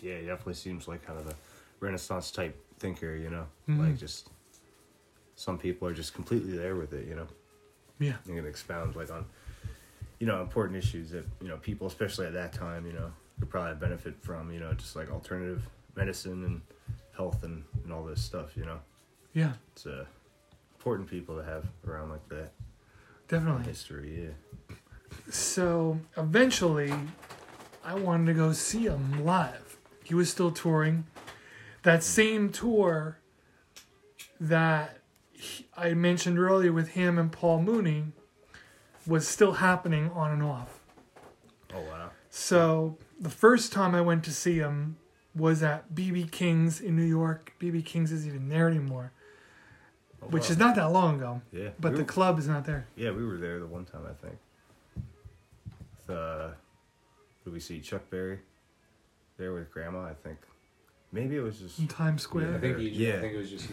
Yeah, 0.00 0.18
he 0.18 0.26
definitely 0.26 0.54
seems 0.54 0.88
like 0.88 1.04
kind 1.04 1.18
of 1.18 1.26
a 1.26 1.34
Renaissance 1.80 2.30
type 2.30 2.56
thinker, 2.78 3.14
you 3.16 3.30
know? 3.30 3.46
Mm-hmm. 3.68 3.86
Like 3.86 3.98
just 3.98 4.30
some 5.34 5.58
people 5.58 5.88
are 5.88 5.94
just 5.94 6.14
completely 6.14 6.56
there 6.56 6.76
with 6.76 6.92
it, 6.92 7.06
you 7.08 7.14
know? 7.14 7.26
Yeah. 7.98 8.14
And 8.26 8.36
can 8.36 8.46
expound 8.46 8.96
like 8.96 9.10
on, 9.10 9.26
you 10.18 10.26
know, 10.26 10.40
important 10.40 10.78
issues 10.78 11.10
that, 11.10 11.26
you 11.42 11.48
know, 11.48 11.56
people, 11.56 11.86
especially 11.86 12.26
at 12.26 12.32
that 12.34 12.52
time, 12.52 12.86
you 12.86 12.92
know, 12.92 13.10
could 13.38 13.50
probably 13.50 13.74
benefit 13.74 14.14
from, 14.20 14.52
you 14.52 14.60
know, 14.60 14.72
just 14.74 14.96
like 14.96 15.10
alternative 15.10 15.62
medicine 15.96 16.44
and 16.44 16.60
health 17.16 17.42
and, 17.42 17.64
and 17.84 17.92
all 17.92 18.04
this 18.04 18.22
stuff, 18.22 18.56
you 18.56 18.64
know? 18.64 18.78
Yeah, 19.32 19.52
It's 19.72 19.86
uh, 19.86 20.04
important 20.80 21.10
people 21.10 21.36
to 21.36 21.44
have 21.44 21.66
around 21.86 22.08
like 22.08 22.26
that. 22.30 22.52
definitely. 23.28 23.64
History, 23.64 24.24
yeah. 24.24 24.76
So 25.28 26.00
eventually, 26.16 26.90
I 27.84 27.94
wanted 27.96 28.28
to 28.28 28.32
go 28.32 28.54
see 28.54 28.84
him 28.86 29.22
live. 29.22 29.76
He 30.02 30.14
was 30.14 30.30
still 30.30 30.50
touring. 30.50 31.04
That 31.82 32.02
same 32.02 32.48
tour 32.48 33.18
that 34.40 35.00
he, 35.32 35.66
I 35.76 35.92
mentioned 35.92 36.38
earlier 36.38 36.72
with 36.72 36.88
him 36.88 37.18
and 37.18 37.30
Paul 37.30 37.60
Mooney 37.60 38.04
was 39.06 39.28
still 39.28 39.52
happening 39.52 40.10
on 40.14 40.30
and 40.30 40.42
off. 40.42 40.80
Oh, 41.74 41.82
wow. 41.82 42.08
So 42.30 42.96
the 43.20 43.28
first 43.28 43.70
time 43.70 43.94
I 43.94 44.00
went 44.00 44.24
to 44.24 44.32
see 44.32 44.56
him 44.56 44.96
was 45.34 45.62
at 45.62 45.94
BB 45.94 46.30
King's 46.30 46.80
in 46.80 46.96
New 46.96 47.04
York. 47.04 47.52
BB 47.60 47.84
King's 47.84 48.12
isn't 48.12 48.26
even 48.26 48.48
there 48.48 48.66
anymore, 48.66 49.12
Oh, 50.22 50.26
which 50.28 50.44
wow. 50.44 50.50
is 50.50 50.58
not 50.58 50.74
that 50.76 50.92
long 50.92 51.16
ago. 51.16 51.40
Yeah. 51.52 51.70
But 51.78 51.92
we 51.92 51.98
the 51.98 52.02
were- 52.04 52.08
club 52.08 52.38
is 52.38 52.46
not 52.48 52.64
there. 52.64 52.86
Yeah, 52.96 53.10
we 53.12 53.24
were 53.24 53.38
there 53.38 53.58
the 53.58 53.66
one 53.66 53.84
time, 53.84 54.02
I 54.08 54.12
think. 54.26 54.36
With, 56.06 56.16
uh, 56.16 56.48
did 57.44 57.52
we 57.52 57.60
see 57.60 57.80
Chuck 57.80 58.08
Berry 58.10 58.40
there 59.38 59.52
with 59.52 59.70
Grandma? 59.72 60.04
I 60.04 60.14
think. 60.14 60.38
Maybe 61.12 61.36
it 61.36 61.40
was 61.40 61.58
just. 61.58 61.78
In 61.78 61.88
Times 61.88 62.22
Square. 62.22 62.50
Yeah, 62.50 62.56
I 62.56 62.60
think 62.60 62.78
he, 62.78 62.88
yeah. 62.90 63.14
I 63.16 63.20
think 63.20 63.34
it 63.34 63.38
was 63.38 63.50
just 63.50 63.68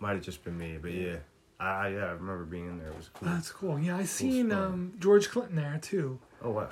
Might 0.00 0.12
have 0.12 0.22
just 0.22 0.44
been 0.44 0.56
me, 0.58 0.78
but 0.80 0.92
yeah. 0.92 1.16
I 1.58 1.88
yeah, 1.88 2.04
I 2.04 2.10
remember 2.12 2.44
being 2.44 2.68
in 2.68 2.78
there. 2.78 2.88
It 2.88 2.96
was 2.96 3.10
cool. 3.12 3.28
That's 3.28 3.50
cool. 3.50 3.78
Yeah, 3.80 3.96
I 3.96 4.04
seen 4.04 4.50
spot. 4.50 4.62
um, 4.62 4.92
George 5.00 5.28
Clinton 5.28 5.56
there 5.56 5.78
too. 5.82 6.20
oh 6.42 6.50
wow. 6.50 6.68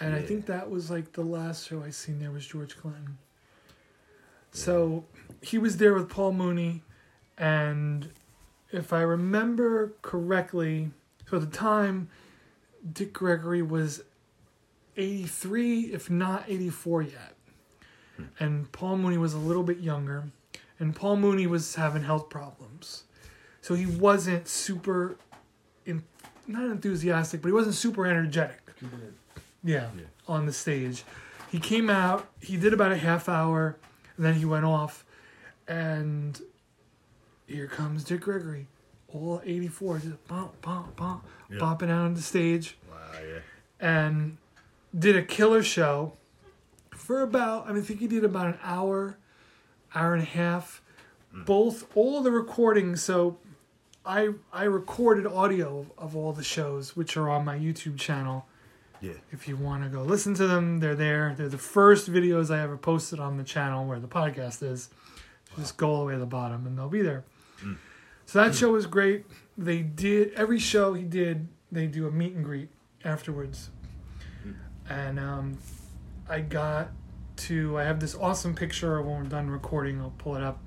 And 0.00 0.14
I 0.14 0.22
think 0.22 0.46
that 0.46 0.70
was 0.70 0.90
like 0.90 1.12
the 1.12 1.22
last 1.22 1.68
show 1.68 1.82
I 1.84 1.90
seen 1.90 2.18
there 2.18 2.30
was 2.30 2.46
George 2.46 2.76
Clinton. 2.78 3.18
So 4.52 5.04
he 5.42 5.58
was 5.58 5.76
there 5.76 5.92
with 5.94 6.08
Paul 6.08 6.32
Mooney, 6.32 6.82
and 7.38 8.08
if 8.70 8.92
I 8.92 9.00
remember 9.00 9.92
correctly, 10.02 10.90
so 11.30 11.36
at 11.36 11.50
the 11.50 11.56
time, 11.56 12.08
Dick 12.92 13.12
Gregory 13.12 13.62
was 13.62 14.02
83, 14.96 15.92
if 15.92 16.10
not 16.10 16.44
84 16.48 17.02
yet. 17.02 17.34
Hmm. 18.16 18.22
And 18.38 18.72
Paul 18.72 18.98
Mooney 18.98 19.18
was 19.18 19.34
a 19.34 19.38
little 19.38 19.62
bit 19.62 19.78
younger, 19.78 20.24
and 20.78 20.94
Paul 20.94 21.16
Mooney 21.16 21.46
was 21.46 21.76
having 21.76 22.02
health 22.02 22.28
problems. 22.28 23.04
So 23.60 23.74
he 23.74 23.86
wasn't 23.86 24.46
super, 24.46 25.16
in, 25.86 26.02
not 26.46 26.64
enthusiastic, 26.64 27.40
but 27.42 27.48
he 27.48 27.54
wasn't 27.54 27.76
super 27.76 28.06
energetic. 28.06 28.60
Yeah, 29.62 29.88
on 30.28 30.46
the 30.46 30.52
stage. 30.52 31.04
he 31.50 31.58
came 31.58 31.88
out. 31.88 32.28
He 32.42 32.56
did 32.56 32.74
about 32.74 32.92
a 32.92 32.96
half 32.98 33.28
hour, 33.28 33.76
and 34.16 34.26
then 34.26 34.34
he 34.34 34.44
went 34.44 34.64
off. 34.64 35.06
And 35.66 36.38
here 37.46 37.66
comes 37.66 38.04
Dick 38.04 38.22
Gregory, 38.22 38.66
all 39.08 39.40
84, 39.44 39.98
just 39.98 40.28
bump, 40.28 40.60
bump, 40.62 40.96
bump, 40.96 41.24
Yeah. 41.50 41.58
bopping 41.58 41.90
out 41.90 42.04
on 42.06 42.14
the 42.14 42.22
stage 42.22 42.76
Wow, 42.90 42.96
yeah. 43.22 43.38
and 43.80 44.38
did 44.98 45.16
a 45.16 45.22
killer 45.22 45.62
show 45.62 46.14
for 46.96 47.22
about 47.22 47.66
I 47.66 47.72
mean, 47.72 47.82
I 47.82 47.84
think 47.84 48.00
he 48.00 48.06
did 48.08 48.24
about 48.24 48.46
an 48.46 48.58
hour, 48.62 49.18
hour 49.94 50.14
and 50.14 50.22
a 50.22 50.26
half. 50.26 50.80
Hmm. 51.32 51.42
Both 51.44 51.84
all 51.96 52.22
the 52.22 52.30
recordings. 52.30 53.02
So 53.02 53.36
I 54.06 54.30
I 54.52 54.64
recorded 54.64 55.26
audio 55.26 55.80
of, 55.80 55.92
of 55.98 56.16
all 56.16 56.32
the 56.32 56.44
shows, 56.44 56.96
which 56.96 57.16
are 57.16 57.28
on 57.28 57.44
my 57.44 57.58
YouTube 57.58 57.98
channel. 57.98 58.46
Yeah. 59.00 59.12
If 59.32 59.46
you 59.48 59.56
want 59.56 59.82
to 59.82 59.90
go 59.90 60.02
listen 60.02 60.34
to 60.34 60.46
them, 60.46 60.80
they're 60.80 60.94
there. 60.94 61.34
They're 61.36 61.48
the 61.48 61.58
first 61.58 62.10
videos 62.10 62.54
I 62.54 62.62
ever 62.62 62.76
posted 62.78 63.20
on 63.20 63.36
the 63.36 63.44
channel 63.44 63.84
where 63.86 63.98
the 64.00 64.08
podcast 64.08 64.62
is. 64.62 64.88
Just 65.58 65.76
go 65.76 65.90
all 65.90 66.00
the 66.00 66.06
way 66.06 66.12
to 66.14 66.18
the 66.20 66.26
bottom 66.26 66.66
and 66.66 66.76
they'll 66.78 66.88
be 66.88 67.02
there. 67.02 67.24
So 68.26 68.42
that 68.42 68.54
show 68.54 68.72
was 68.72 68.86
great. 68.86 69.26
They 69.56 69.82
did 69.82 70.32
every 70.34 70.58
show 70.58 70.94
he 70.94 71.04
did. 71.04 71.48
They 71.70 71.86
do 71.86 72.06
a 72.06 72.10
meet 72.10 72.34
and 72.34 72.44
greet 72.44 72.68
afterwards, 73.04 73.70
and 74.88 75.18
um, 75.18 75.58
I 76.28 76.40
got 76.40 76.90
to. 77.36 77.78
I 77.78 77.84
have 77.84 78.00
this 78.00 78.14
awesome 78.14 78.54
picture 78.54 79.00
when 79.02 79.24
we're 79.24 79.28
done 79.28 79.50
recording. 79.50 80.00
I'll 80.00 80.14
pull 80.18 80.36
it 80.36 80.42
up 80.42 80.60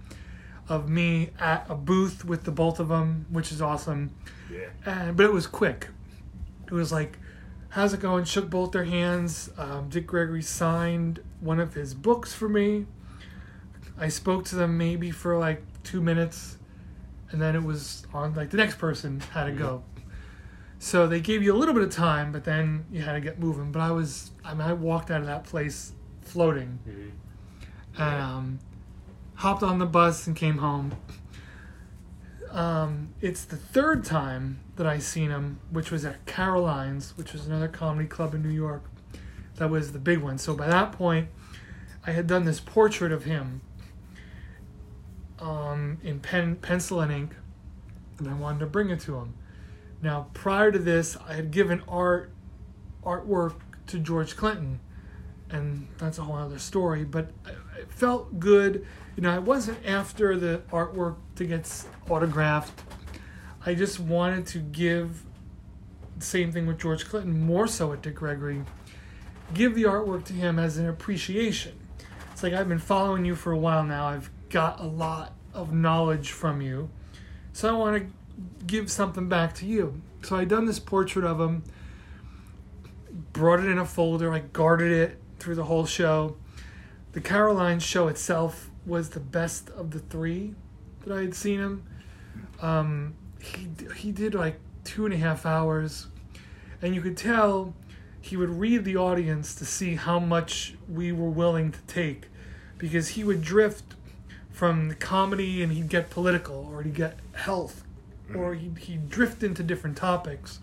of 0.69 0.89
me 0.89 1.29
at 1.39 1.65
a 1.69 1.75
booth 1.75 2.25
with 2.25 2.43
the 2.43 2.51
both 2.51 2.79
of 2.79 2.89
them, 2.89 3.25
which 3.29 3.51
is 3.51 3.61
awesome. 3.61 4.11
Yeah. 4.51 4.67
And 4.85 5.17
but 5.17 5.25
it 5.25 5.33
was 5.33 5.47
quick. 5.47 5.87
It 6.67 6.73
was 6.73 6.91
like, 6.91 7.17
"How's 7.69 7.93
it 7.93 7.99
going?" 8.01 8.25
Shook 8.25 8.49
both 8.49 8.71
their 8.71 8.85
hands. 8.85 9.49
Um, 9.57 9.89
Dick 9.89 10.07
Gregory 10.07 10.41
signed 10.41 11.21
one 11.39 11.59
of 11.59 11.73
his 11.73 11.93
books 11.93 12.33
for 12.33 12.49
me. 12.49 12.85
I 13.99 14.09
spoke 14.09 14.45
to 14.45 14.55
them 14.55 14.77
maybe 14.77 15.11
for 15.11 15.37
like 15.37 15.63
two 15.83 16.01
minutes, 16.01 16.57
and 17.31 17.41
then 17.41 17.55
it 17.55 17.63
was 17.63 18.05
on. 18.13 18.33
Like 18.33 18.49
the 18.49 18.57
next 18.57 18.77
person 18.77 19.19
had 19.33 19.45
to 19.45 19.51
go. 19.51 19.83
So 20.79 21.07
they 21.07 21.19
gave 21.19 21.41
you 21.41 21.53
a 21.53 21.57
little 21.57 21.73
bit 21.73 21.83
of 21.83 21.91
time, 21.91 22.31
but 22.31 22.43
then 22.43 22.85
you 22.91 23.01
had 23.01 23.13
to 23.13 23.19
get 23.19 23.39
moving. 23.39 23.71
But 23.71 23.81
I 23.81 23.91
was, 23.91 24.31
I 24.45 24.53
mean, 24.53 24.61
I 24.61 24.73
walked 24.73 25.09
out 25.09 25.21
of 25.21 25.27
that 25.27 25.43
place 25.43 25.93
floating, 26.21 26.79
and 27.97 28.21
um, 28.21 28.59
hopped 29.35 29.63
on 29.63 29.79
the 29.79 29.85
bus 29.85 30.27
and 30.27 30.35
came 30.35 30.59
home. 30.59 30.95
Um, 32.51 33.13
it's 33.21 33.43
the 33.43 33.57
third 33.57 34.05
time 34.05 34.59
that 34.75 34.85
I 34.85 34.99
seen 34.99 35.31
him, 35.31 35.59
which 35.71 35.91
was 35.91 36.05
at 36.05 36.25
Caroline's, 36.25 37.17
which 37.17 37.33
was 37.33 37.47
another 37.47 37.67
comedy 37.67 38.07
club 38.07 38.33
in 38.35 38.43
New 38.43 38.49
York. 38.49 38.83
That 39.55 39.69
was 39.69 39.91
the 39.91 39.99
big 39.99 40.19
one. 40.19 40.37
So 40.37 40.55
by 40.55 40.67
that 40.67 40.91
point, 40.91 41.29
I 42.05 42.11
had 42.11 42.27
done 42.27 42.45
this 42.45 42.59
portrait 42.59 43.11
of 43.11 43.25
him 43.25 43.61
um, 45.39 45.97
in 46.03 46.19
pen, 46.19 46.55
pencil 46.55 47.01
and 47.01 47.11
ink, 47.11 47.35
and 48.19 48.29
I 48.29 48.33
wanted 48.33 48.59
to 48.59 48.65
bring 48.65 48.89
it 48.89 48.99
to 49.01 49.15
him. 49.15 49.33
Now, 50.01 50.27
prior 50.33 50.71
to 50.71 50.79
this, 50.79 51.17
I 51.27 51.33
had 51.33 51.51
given 51.51 51.81
art 51.87 52.31
artwork 53.03 53.55
to 53.87 53.99
George 53.99 54.35
Clinton, 54.35 54.79
and 55.49 55.87
that's 55.97 56.17
a 56.17 56.23
whole 56.23 56.35
other 56.35 56.59
story. 56.59 57.03
But 57.03 57.31
it 57.79 57.91
felt 57.91 58.39
good. 58.39 58.85
You 59.15 59.23
know, 59.23 59.31
I 59.31 59.39
wasn't 59.39 59.83
after 59.85 60.37
the 60.37 60.61
artwork 60.71 61.15
to 61.35 61.45
get 61.45 61.85
autographed. 62.09 62.81
I 63.65 63.73
just 63.73 63.99
wanted 63.99 64.45
to 64.47 64.59
give 64.59 65.23
the 66.17 66.25
same 66.25 66.51
thing 66.51 66.67
with 66.67 66.79
George 66.79 67.05
Clinton, 67.05 67.45
more 67.45 67.67
so 67.67 67.87
with 67.87 68.01
Dick 68.01 68.15
Gregory. 68.15 68.63
Give 69.53 69.75
the 69.75 69.83
artwork 69.83 70.25
to 70.25 70.33
him 70.33 70.59
as 70.59 70.77
an 70.77 70.87
appreciation. 70.87 71.79
It's 72.31 72.43
like 72.43 72.53
I've 72.53 72.69
been 72.69 72.79
following 72.79 73.25
you 73.25 73.35
for 73.35 73.51
a 73.51 73.57
while 73.57 73.83
now. 73.83 74.07
I've 74.07 74.29
got 74.49 74.79
a 74.79 74.85
lot 74.85 75.33
of 75.53 75.73
knowledge 75.73 76.31
from 76.31 76.61
you. 76.61 76.89
So 77.53 77.69
I 77.69 77.77
want 77.77 77.97
to 77.97 78.65
give 78.65 78.91
something 78.91 79.27
back 79.27 79.55
to 79.55 79.65
you. 79.65 80.01
So 80.21 80.35
I 80.35 80.45
done 80.45 80.65
this 80.65 80.79
portrait 80.79 81.25
of 81.25 81.39
him, 81.39 81.63
brought 83.33 83.59
it 83.59 83.65
in 83.65 83.77
a 83.77 83.85
folder, 83.85 84.33
I 84.33 84.39
guarded 84.39 84.91
it 84.91 85.19
through 85.39 85.55
the 85.55 85.63
whole 85.63 85.85
show. 85.85 86.35
The 87.13 87.21
Caroline 87.21 87.79
show 87.79 88.07
itself 88.07 88.69
was 88.85 89.09
the 89.09 89.19
best 89.19 89.69
of 89.71 89.91
the 89.91 89.99
three 89.99 90.53
that 91.03 91.17
I 91.17 91.21
had 91.21 91.35
seen 91.35 91.59
him. 91.59 91.83
Um, 92.61 93.15
he 93.39 93.67
he 93.95 94.11
did 94.11 94.33
like 94.33 94.59
two 94.83 95.05
and 95.05 95.13
a 95.13 95.17
half 95.17 95.45
hours, 95.45 96.07
and 96.81 96.93
you 96.95 97.01
could 97.01 97.17
tell 97.17 97.73
he 98.21 98.35
would 98.35 98.49
read 98.49 98.83
the 98.83 98.97
audience 98.97 99.55
to 99.55 99.65
see 99.65 99.95
how 99.95 100.19
much 100.19 100.75
we 100.89 101.11
were 101.11 101.29
willing 101.29 101.71
to 101.71 101.79
take, 101.81 102.27
because 102.77 103.09
he 103.09 103.23
would 103.23 103.41
drift 103.41 103.95
from 104.57 104.89
the 104.89 104.95
comedy 104.95 105.61
and 105.61 105.71
he'd 105.71 105.87
get 105.87 106.09
political 106.09 106.67
or 106.71 106.81
he'd 106.81 106.95
get 106.95 107.19
health 107.33 107.83
mm-hmm. 108.27 108.39
or 108.39 108.55
he'd, 108.55 108.75
he'd 108.79 109.07
drift 109.07 109.43
into 109.43 109.61
different 109.61 109.95
topics. 109.95 110.59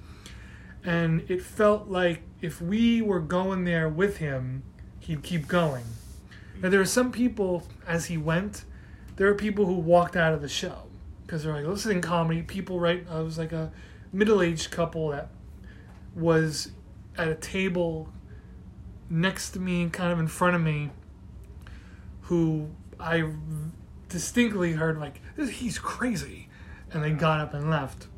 And 0.83 1.25
it 1.31 1.41
felt 1.41 1.87
like 1.87 2.23
if 2.43 2.61
we 2.61 3.01
were 3.01 3.21
going 3.21 3.63
there 3.63 3.89
with 3.89 4.17
him, 4.17 4.65
he'd 4.99 5.23
keep 5.23 5.47
going. 5.47 5.85
Now, 6.61 6.71
there 6.71 6.81
are 6.81 6.85
some 6.85 7.13
people, 7.13 7.63
as 7.87 8.07
he 8.07 8.19
went, 8.19 8.65
there 9.15 9.29
are 9.29 9.35
people 9.35 9.67
who 9.67 9.75
walked 9.75 10.17
out 10.17 10.35
of 10.35 10.43
the 10.43 10.49
show 10.49 10.89
because 11.25 11.45
they're 11.45 11.53
like, 11.53 11.65
listening 11.65 12.01
comedy. 12.01 12.43
People, 12.43 12.81
right? 12.81 13.07
I 13.09 13.21
was 13.21 13.39
like 13.39 13.53
a 13.53 13.71
middle 14.13 14.43
aged 14.43 14.73
couple 14.73 15.11
that 15.11 15.29
was 16.17 16.73
at 17.17 17.29
a 17.29 17.37
table 17.37 18.09
next 19.09 19.51
to 19.51 19.61
me, 19.61 19.89
kind 19.89 20.13
of 20.13 20.19
in 20.19 20.27
front 20.27 20.57
of 20.57 20.63
me, 20.63 20.91
who 22.23 22.71
I 22.99 23.25
distinctly 24.09 24.73
heard 24.73 24.99
like 24.99 25.21
he's 25.37 25.79
crazy, 25.79 26.49
and 26.93 27.03
they 27.03 27.11
got 27.11 27.41
up 27.41 27.55
and 27.55 27.71
left. 27.71 28.09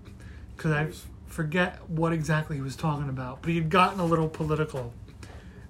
Because 0.56 0.72
I 0.72 0.88
forget 1.26 1.78
what 1.88 2.12
exactly 2.12 2.56
he 2.56 2.62
was 2.62 2.76
talking 2.76 3.08
about, 3.08 3.42
but 3.42 3.50
he 3.50 3.56
had 3.56 3.68
gotten 3.68 4.00
a 4.00 4.04
little 4.06 4.28
political, 4.28 4.92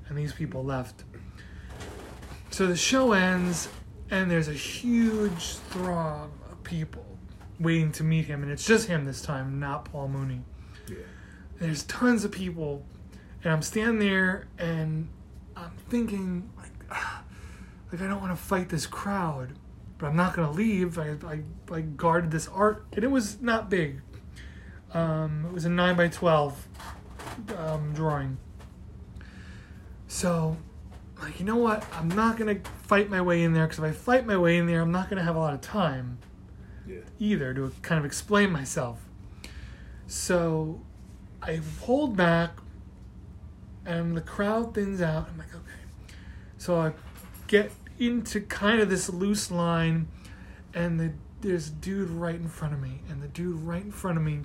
and 0.09 0.17
these 0.17 0.33
people 0.33 0.65
left. 0.65 1.05
So 2.51 2.67
the 2.67 2.77
show 2.77 3.13
ends, 3.13 3.69
and 4.11 4.31
there's 4.31 4.49
a 4.49 4.55
huge 4.55 5.57
throng 5.71 6.31
of 6.51 6.63
people 6.63 7.05
waiting 7.59 7.93
to 7.93 8.05
meet 8.05 8.27
him, 8.27 8.43
and 8.43 8.53
it's 8.53 8.65
just 8.65 8.89
him 8.89 9.05
this 9.05 9.23
time, 9.23 9.59
not 9.59 9.87
Paul 9.87 10.09
Mooney. 10.09 10.43
Yeah. 10.89 10.97
There's 11.59 11.83
tons 11.85 12.25
of 12.25 12.33
people, 12.33 12.85
and 13.43 13.53
I'm 13.53 13.63
standing 13.63 13.99
there, 13.99 14.47
and 14.59 15.09
I'm 15.57 15.73
thinking 15.89 16.51
like, 16.57 16.73
ah, 16.91 17.23
like 17.93 18.03
I 18.03 18.07
don't 18.07 18.21
want 18.21 18.37
to 18.37 18.43
fight 18.43 18.69
this 18.69 18.87
crowd, 18.87 19.53
but 19.99 20.07
I'm 20.07 20.17
not 20.17 20.35
gonna 20.35 20.51
leave. 20.51 20.99
I, 20.99 21.17
I, 21.27 21.41
I 21.73 21.81
guarded 21.81 22.31
this 22.31 22.49
art, 22.49 22.85
and 22.93 23.05
it 23.05 23.11
was 23.11 23.41
not 23.41 23.71
big. 23.71 24.01
Um, 24.93 25.45
it 25.47 25.53
was 25.53 25.65
a 25.65 25.71
nine 25.71 25.97
by 25.97 26.09
twelve 26.09 26.69
um, 27.57 27.93
drawing. 27.95 28.39
So, 30.09 30.57
like, 31.21 31.39
you 31.41 31.45
know 31.47 31.57
what? 31.57 31.85
I'm 31.93 32.09
not 32.09 32.37
gonna 32.37 32.61
fight 32.83 33.11
my 33.11 33.21
way 33.21 33.43
in 33.43 33.53
there 33.53 33.67
because 33.67 33.79
if 33.79 33.85
I 33.85 33.93
fight 33.93 34.27
my 34.27 34.37
way 34.37 34.57
in 34.59 34.67
there, 34.67 34.81
I'm 34.81 34.93
not 34.93 35.09
gonna 35.11 35.23
have 35.25 35.37
a 35.37 35.41
lot 35.41 35.55
of 35.55 35.61
time 35.61 36.19
Yeah. 36.87 36.99
either 37.19 37.53
to 37.55 37.73
kind 37.83 37.99
of 37.99 38.05
explain 38.05 38.51
myself. 38.53 39.01
So, 40.07 40.81
I 41.43 41.61
hold 41.83 42.17
back, 42.17 42.53
and 43.85 44.17
the 44.17 44.21
crowd 44.21 44.75
thins 44.75 45.01
out. 45.01 45.29
I'm 45.31 45.39
like, 45.39 45.55
okay. 45.55 46.15
So 46.59 46.81
I 46.81 46.93
get 47.47 47.73
into 47.99 48.41
kind 48.41 48.81
of 48.81 48.89
this 48.89 49.09
loose 49.09 49.51
line, 49.51 50.09
and 50.75 50.99
the, 51.01 51.13
there's 51.41 51.69
a 51.69 51.73
dude 51.73 52.11
right 52.11 52.35
in 52.35 52.49
front 52.49 52.75
of 52.75 52.81
me, 52.81 53.01
and 53.11 53.23
the 53.23 53.29
dude 53.29 53.57
right 53.61 53.83
in 53.83 53.93
front 53.93 54.19
of 54.19 54.25
me 54.25 54.41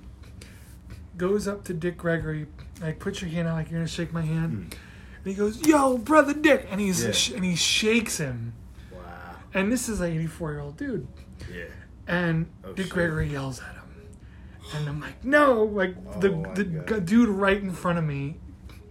goes 1.16 1.46
up 1.46 1.64
to 1.64 1.74
Dick 1.74 1.96
Gregory, 1.98 2.46
like, 2.80 2.98
put 2.98 3.20
your 3.20 3.30
hand 3.30 3.48
out, 3.48 3.54
like 3.54 3.70
you're 3.70 3.80
gonna 3.80 3.88
shake 3.88 4.12
my 4.12 4.22
hand, 4.22 4.52
hmm. 4.52 4.58
and 4.62 5.24
he 5.24 5.34
goes, 5.34 5.66
"Yo, 5.66 5.98
brother 5.98 6.32
Dick," 6.34 6.66
and 6.70 6.80
he's 6.80 7.04
Yeah. 7.04 7.12
sh- 7.12 7.30
and 7.32 7.44
he 7.44 7.54
shakes 7.54 8.16
him, 8.18 8.54
Wow. 8.92 9.00
and 9.54 9.70
this 9.70 9.88
is 9.88 10.00
an 10.00 10.10
84 10.12 10.52
year 10.52 10.60
old 10.60 10.76
dude, 10.76 11.06
Yeah. 11.52 11.64
and 12.08 12.46
Oh, 12.64 12.72
Dick 12.72 12.86
shit. 12.86 12.94
Gregory 12.94 13.28
yells 13.30 13.60
at 13.60 13.74
him, 13.74 13.82
and 14.74 14.88
I'm 14.88 15.00
like, 15.00 15.22
"No!" 15.24 15.64
Like 15.64 16.20
the 16.20 16.30
Oh, 16.32 16.54
the 16.54 16.64
God. 16.64 16.88
g- 16.88 17.00
dude 17.00 17.28
right 17.28 17.60
in 17.62 17.72
front 17.72 17.98
of 17.98 18.04
me 18.04 18.38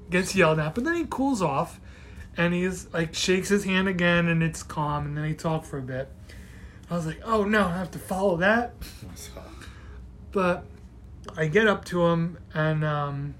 gets 0.09 0.35
yelled 0.35 0.59
at, 0.59 0.75
but 0.75 0.83
then 0.83 0.93
he 0.95 1.05
cools 1.09 1.41
off, 1.41 1.79
and 2.41 2.55
he's 2.55 2.91
like 2.91 3.13
shakes 3.13 3.49
his 3.49 3.63
hand 3.65 3.87
again, 3.87 4.27
and 4.27 4.41
it's 4.41 4.63
calm, 4.63 5.05
and 5.05 5.15
then 5.15 5.25
he 5.25 5.33
talked 5.35 5.65
for 5.67 5.77
a 5.77 5.81
bit. 5.83 6.09
I 6.89 6.95
was 6.95 7.05
like, 7.05 7.21
"Oh 7.23 7.43
no, 7.43 7.67
I 7.67 7.77
have 7.77 7.91
to 7.91 7.99
follow 7.99 8.37
that," 8.37 8.73
but 10.31 10.65
I 11.37 11.45
get 11.45 11.67
up 11.67 11.85
to 11.85 12.07
him 12.07 12.39
and 12.53 12.83
um, 12.83 13.35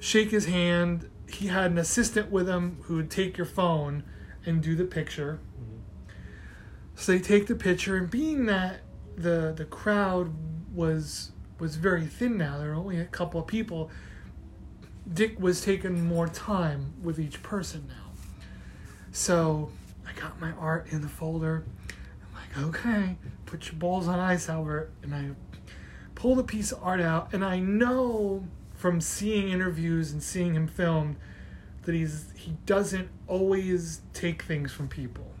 shake 0.00 0.30
his 0.30 0.46
hand. 0.46 1.10
He 1.28 1.48
had 1.48 1.72
an 1.72 1.78
assistant 1.78 2.30
with 2.30 2.48
him 2.48 2.78
who 2.84 2.96
would 2.96 3.10
take 3.10 3.36
your 3.36 3.46
phone 3.46 4.02
and 4.46 4.62
do 4.62 4.74
the 4.74 4.84
picture. 4.84 5.40
So 6.94 7.12
they 7.12 7.18
take 7.18 7.46
the 7.46 7.54
picture, 7.54 7.96
and 7.96 8.10
being 8.10 8.46
that 8.46 8.80
the 9.16 9.52
the 9.54 9.66
crowd 9.66 10.32
was 10.74 11.32
was 11.58 11.76
very 11.76 12.06
thin 12.06 12.38
now, 12.38 12.58
there 12.58 12.68
were 12.68 12.74
only 12.74 12.98
a 12.98 13.04
couple 13.04 13.40
of 13.40 13.46
people. 13.46 13.90
Dick 15.12 15.38
was 15.38 15.60
taking 15.60 16.06
more 16.06 16.26
time 16.26 16.94
with 17.02 17.20
each 17.20 17.42
person 17.42 17.86
now. 17.88 18.05
So 19.16 19.70
I 20.06 20.12
got 20.12 20.38
my 20.42 20.52
art 20.52 20.88
in 20.90 21.00
the 21.00 21.08
folder. 21.08 21.64
I'm 21.88 22.34
like, 22.34 22.68
okay, 22.68 23.16
put 23.46 23.64
your 23.64 23.76
balls 23.76 24.08
on 24.08 24.18
ice, 24.18 24.50
Albert. 24.50 24.90
And 25.02 25.14
I 25.14 25.30
pull 26.14 26.34
the 26.34 26.44
piece 26.44 26.70
of 26.70 26.84
art 26.84 27.00
out, 27.00 27.32
and 27.32 27.42
I 27.42 27.58
know 27.58 28.46
from 28.74 29.00
seeing 29.00 29.48
interviews 29.48 30.12
and 30.12 30.22
seeing 30.22 30.54
him 30.54 30.68
filmed 30.68 31.16
that 31.84 31.94
he's 31.94 32.26
he 32.36 32.58
doesn't 32.66 33.08
always 33.26 34.02
take 34.12 34.42
things 34.42 34.70
from 34.70 34.86
people. 34.86 35.32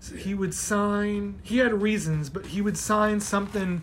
So 0.00 0.16
he 0.16 0.34
would 0.34 0.52
sign. 0.52 1.38
He 1.44 1.58
had 1.58 1.80
reasons, 1.80 2.28
but 2.28 2.46
he 2.46 2.60
would 2.60 2.76
sign 2.76 3.20
something 3.20 3.82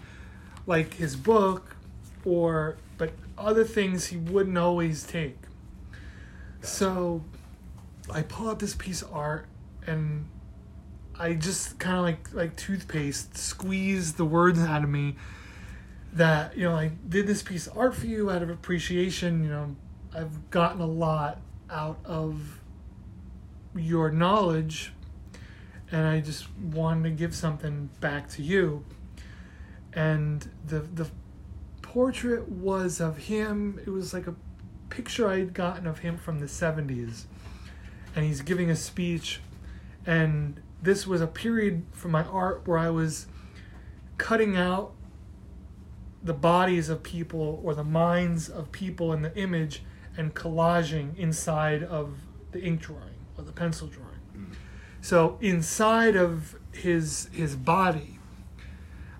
like 0.67 0.95
his 0.95 1.15
book, 1.15 1.77
or 2.25 2.75
but 2.97 3.13
other 3.37 3.63
things 3.63 4.07
he 4.07 4.17
wouldn't 4.17 4.57
always 4.57 5.03
take. 5.03 5.37
So 6.61 7.23
I 8.11 8.21
pull 8.21 8.49
out 8.49 8.59
this 8.59 8.75
piece 8.75 9.01
of 9.01 9.13
art 9.13 9.47
and 9.87 10.27
I 11.17 11.33
just 11.33 11.79
kind 11.79 11.97
of 11.97 12.03
like 12.03 12.33
like 12.33 12.55
toothpaste 12.55 13.37
squeeze 13.37 14.13
the 14.13 14.25
words 14.25 14.59
out 14.59 14.83
of 14.83 14.89
me 14.89 15.15
that 16.13 16.57
you 16.57 16.63
know 16.63 16.75
I 16.75 16.91
did 17.07 17.27
this 17.27 17.41
piece 17.41 17.67
of 17.67 17.77
art 17.77 17.95
for 17.95 18.07
you 18.07 18.29
out 18.29 18.41
of 18.41 18.49
appreciation. 18.49 19.43
You 19.43 19.49
know 19.49 19.75
I've 20.13 20.49
gotten 20.49 20.81
a 20.81 20.87
lot 20.87 21.39
out 21.69 21.99
of 22.05 22.59
your 23.75 24.11
knowledge 24.11 24.93
and 25.91 26.07
I 26.07 26.19
just 26.21 26.47
wanted 26.59 27.03
to 27.03 27.09
give 27.11 27.35
something 27.35 27.89
back 27.99 28.27
to 28.31 28.41
you. 28.41 28.83
And 29.93 30.49
the 30.65 30.79
the 30.79 31.09
portrait 31.81 32.49
was 32.49 32.99
of 32.99 33.17
him. 33.17 33.79
It 33.85 33.89
was 33.89 34.13
like 34.13 34.25
a 34.25 34.35
picture 34.89 35.29
I'd 35.29 35.53
gotten 35.53 35.85
of 35.85 35.99
him 35.99 36.17
from 36.17 36.39
the 36.39 36.47
70s. 36.47 37.25
And 38.15 38.25
he's 38.25 38.41
giving 38.41 38.69
a 38.69 38.75
speech 38.75 39.41
and 40.05 40.61
this 40.81 41.07
was 41.07 41.21
a 41.21 41.27
period 41.27 41.85
for 41.91 42.09
my 42.09 42.23
art 42.23 42.63
where 42.65 42.77
I 42.77 42.89
was 42.89 43.27
cutting 44.17 44.57
out 44.57 44.93
the 46.21 46.33
bodies 46.33 46.89
of 46.89 47.03
people 47.03 47.61
or 47.63 47.73
the 47.73 47.83
minds 47.83 48.49
of 48.49 48.71
people 48.71 49.13
in 49.13 49.21
the 49.21 49.35
image 49.37 49.83
and 50.17 50.33
collaging 50.33 51.17
inside 51.17 51.83
of 51.83 52.15
the 52.51 52.61
ink 52.61 52.81
drawing 52.81 53.15
or 53.37 53.43
the 53.43 53.51
pencil 53.51 53.87
drawing. 53.87 54.19
Hmm. 54.33 54.53
So 55.01 55.37
inside 55.41 56.15
of 56.15 56.55
his 56.71 57.29
his 57.31 57.55
body, 57.55 58.19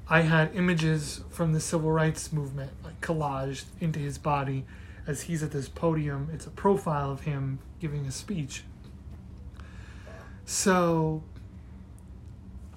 I 0.08 0.22
had 0.22 0.56
images 0.56 1.22
from 1.30 1.54
the 1.54 1.60
civil 1.60 1.92
rights 1.92 2.32
movement 2.32 2.72
like 2.84 3.02
collaged 3.02 3.66
into 3.80 4.00
his 4.00 4.18
body 4.18 4.66
as 5.08 5.24
he's 5.24 5.44
at 5.44 5.52
this 5.52 5.68
podium. 5.68 6.30
It's 6.32 6.46
a 6.46 6.52
profile 6.52 7.12
of 7.12 7.22
him 7.22 7.60
giving 7.80 8.06
a 8.06 8.12
speech. 8.12 8.64
So 10.46 11.24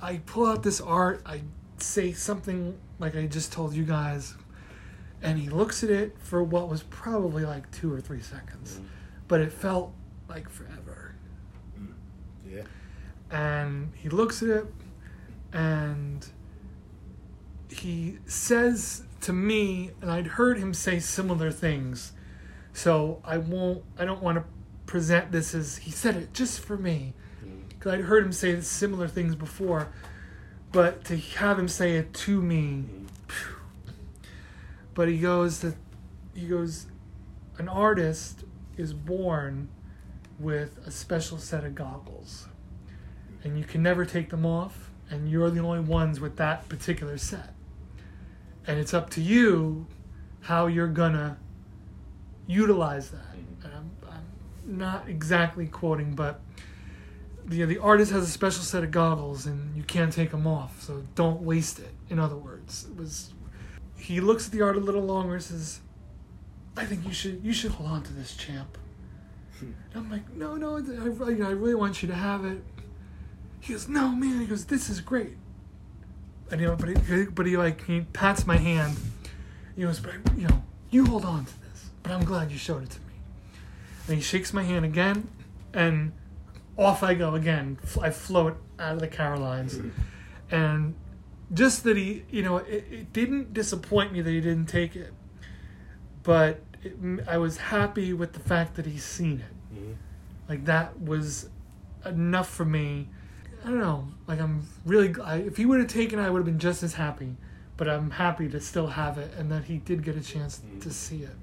I 0.01 0.19
pull 0.19 0.47
out 0.47 0.63
this 0.63 0.81
art, 0.81 1.23
I 1.27 1.43
say 1.79 2.13
something 2.13 2.79
like 2.99 3.17
I 3.17 3.27
just 3.27 3.53
told 3.53 3.75
you 3.75 3.85
guys, 3.85 4.35
and 5.23 5.39
he 5.39 5.49
looks 5.49 5.83
at 5.83 5.91
it 5.91 6.17
for 6.19 6.43
what 6.43 6.69
was 6.69 6.83
probably 6.85 7.45
like 7.45 7.71
two 7.71 7.93
or 7.93 8.01
three 8.01 8.21
seconds, 8.21 8.75
mm-hmm. 8.75 8.87
but 9.29 9.41
it 9.41 9.53
felt 9.53 9.93
like 10.29 10.49
forever. 10.49 11.15
Mm-hmm. 11.79 12.57
Yeah. 12.57 12.63
And 13.31 13.93
he 13.97 14.09
looks 14.09 14.43
at 14.43 14.49
it 14.49 14.67
and 15.53 16.27
he 17.71 18.19
says 18.27 19.05
to 19.23 19.33
me, 19.33 19.91
and 20.01 20.11
I'd 20.11 20.27
heard 20.27 20.59
him 20.59 20.73
say 20.73 21.01
similar 21.01 21.51
things, 21.51 22.13
so 22.73 23.21
I 23.25 23.39
won't, 23.39 23.83
I 23.99 24.05
don't 24.05 24.23
want 24.23 24.39
to 24.39 24.45
present 24.87 25.33
this 25.33 25.55
as 25.55 25.79
he 25.79 25.91
said 25.91 26.17
it 26.17 26.33
just 26.33 26.61
for 26.61 26.77
me, 26.77 27.15
I'd 27.87 28.03
heard 28.03 28.25
him 28.25 28.33
say 28.33 28.61
similar 28.61 29.09
things 29.09 29.35
before, 29.35 29.89
but 30.73 31.05
to 31.07 31.17
have 31.17 31.59
him 31.59 31.69
say 31.69 31.97
it 31.97 32.13
to 32.15 32.41
me, 32.43 32.85
phew. 33.29 33.57
but 34.95 35.09
he 35.09 35.19
goes 35.19 35.61
that 35.61 35.75
he 36.35 36.47
goes, 36.47 36.87
an 37.59 37.69
artist 37.69 38.45
is 38.77 38.93
born 38.93 39.69
with 40.39 40.79
a 40.87 40.91
special 40.91 41.39
set 41.39 41.65
of 41.65 41.75
goggles, 41.75 42.47
and 43.43 43.59
you 43.59 43.65
can 43.65 43.83
never 43.83 44.05
take 44.05 44.31
them 44.31 44.45
off, 44.45 44.91
and 45.09 45.31
you're 45.31 45.51
the 45.51 45.61
only 45.61 45.81
ones 45.81 46.21
with 46.21 46.37
that 46.37 46.69
particular 46.69 47.17
set 47.17 47.57
and 48.67 48.79
it's 48.79 48.93
up 48.93 49.11
to 49.11 49.21
you 49.21 49.87
how 50.41 50.67
you're 50.67 50.89
gonna 50.89 51.39
utilize 52.47 53.11
that. 53.11 53.37
Mm-hmm. 53.37 53.65
And 53.65 53.75
I'm, 53.75 53.91
I'm 54.11 54.79
not 54.79 55.09
exactly 55.09 55.67
quoting, 55.67 56.15
but 56.15 56.41
the 57.47 57.65
the 57.65 57.79
artist 57.79 58.13
has 58.13 58.25
a 58.25 58.31
special 58.31 58.63
set 58.63 58.85
of 58.85 58.91
goggles, 58.91 59.47
and 59.47 59.77
you 59.77 59.83
can't 59.83 60.13
take 60.13 60.31
them 60.31 60.47
off. 60.47 60.83
So 60.83 61.05
don't 61.15 61.43
waste 61.43 61.79
it. 61.79 61.93
In 62.11 62.19
other 62.19 62.37
words, 62.37 62.87
it 62.91 62.97
was. 62.97 63.33
He 63.97 64.21
looks 64.21 64.47
at 64.47 64.53
the 64.53 64.63
art 64.63 64.77
a 64.77 64.81
little 64.81 65.03
longer 65.03 65.35
and 65.35 65.43
says, 65.43 65.81
"I 66.77 66.85
think 66.85 67.07
you 67.07 67.13
should 67.13 67.45
you 67.45 67.53
should 67.53 67.73
hold 67.73 67.91
on 67.91 68.03
to 68.05 68.13
this, 68.13 68.37
champ." 68.37 68.79
And 69.61 69.75
I'm 69.95 70.11
like, 70.11 70.35
"No, 70.35 70.57
no, 70.57 70.77
I, 70.77 70.81
I 70.81 71.51
really 71.51 71.75
want 71.75 72.03
you 72.03 72.09
to 72.09 72.15
have 72.15 72.45
it." 72.45 72.63
He 73.61 73.73
goes, 73.73 73.89
"No, 73.89 74.09
man." 74.09 74.41
He 74.41 74.47
goes, 74.47 74.67
"This 74.67 74.91
is 74.91 75.01
great." 75.01 75.37
and 76.51 76.61
you 76.61 76.67
know, 76.69 76.77
but 76.77 76.89
he, 76.89 77.25
but 77.25 77.47
he 77.47 77.57
like 77.57 77.85
he 77.87 78.03
pats 78.13 78.47
my 78.47 78.57
hand. 78.57 78.97
He 79.75 79.83
goes, 79.83 80.01
but 80.01 80.15
you 80.37 80.49
know, 80.49 80.63
you 80.91 81.07
hold 81.07 81.25
on 81.25 81.45
to 81.45 81.61
this. 81.63 81.91
But 82.03 82.13
I'm 82.13 82.25
glad 82.25 82.51
you 82.51 82.59
showed 82.59 82.83
it 82.85 82.91
to 82.91 83.01
me. 83.01 83.15
And 84.09 84.17
he 84.17 84.23
shakes 84.23 84.53
my 84.53 84.63
hand 84.63 84.85
again, 84.85 85.29
and 85.75 86.13
off 86.77 87.03
I 87.03 87.15
go 87.15 87.35
again. 87.35 87.79
I 88.01 88.11
float 88.11 88.57
out 88.79 88.95
of 88.95 89.01
the 89.01 89.09
Carolines, 89.09 89.81
and 90.51 90.95
just 91.53 91.85
that 91.85 91.97
he, 91.97 92.25
you 92.31 92.43
know, 92.43 92.59
it, 92.59 92.85
it 92.91 93.13
didn't 93.13 93.55
disappoint 93.55 94.13
me 94.13 94.21
that 94.21 94.31
he 94.31 94.41
didn't 94.41 94.67
take 94.67 94.97
it, 94.97 95.13
but 96.23 96.61
it, 96.83 96.97
I 97.29 97.39
was 97.39 97.57
happy 97.57 98.13
with 98.13 98.33
the 98.33 98.41
fact 98.41 98.75
that 98.77 98.87
he's 98.87 99.05
seen 99.05 99.41
it. 99.41 99.77
Like 100.49 100.65
that 100.67 101.01
was 101.01 101.49
enough 102.05 102.49
for 102.49 102.65
me. 102.65 103.09
I 103.65 103.69
don't 103.69 103.81
know. 103.81 104.09
Like 104.27 104.41
I'm 104.41 104.67
really. 104.85 105.15
I, 105.23 105.37
if 105.39 105.57
he 105.57 105.67
would 105.67 105.81
have 105.81 105.89
taken 105.89 106.19
it, 106.19 106.23
I 106.23 106.31
would 106.31 106.39
have 106.39 106.47
been 106.47 106.59
just 106.59 106.83
as 106.83 106.95
happy. 106.95 107.37
But 107.77 107.89
I'm 107.89 108.11
happy 108.11 108.49
to 108.49 108.61
still 108.61 108.87
have 108.87 109.19
it, 109.19 109.35
and 109.37 109.53
that 109.53 109.65
he 109.65 109.77
did 109.77 110.03
get 110.03 110.17
a 110.17 110.23
chance 110.23 110.63
to 110.81 110.91
see 110.91 111.25
it. 111.25 111.37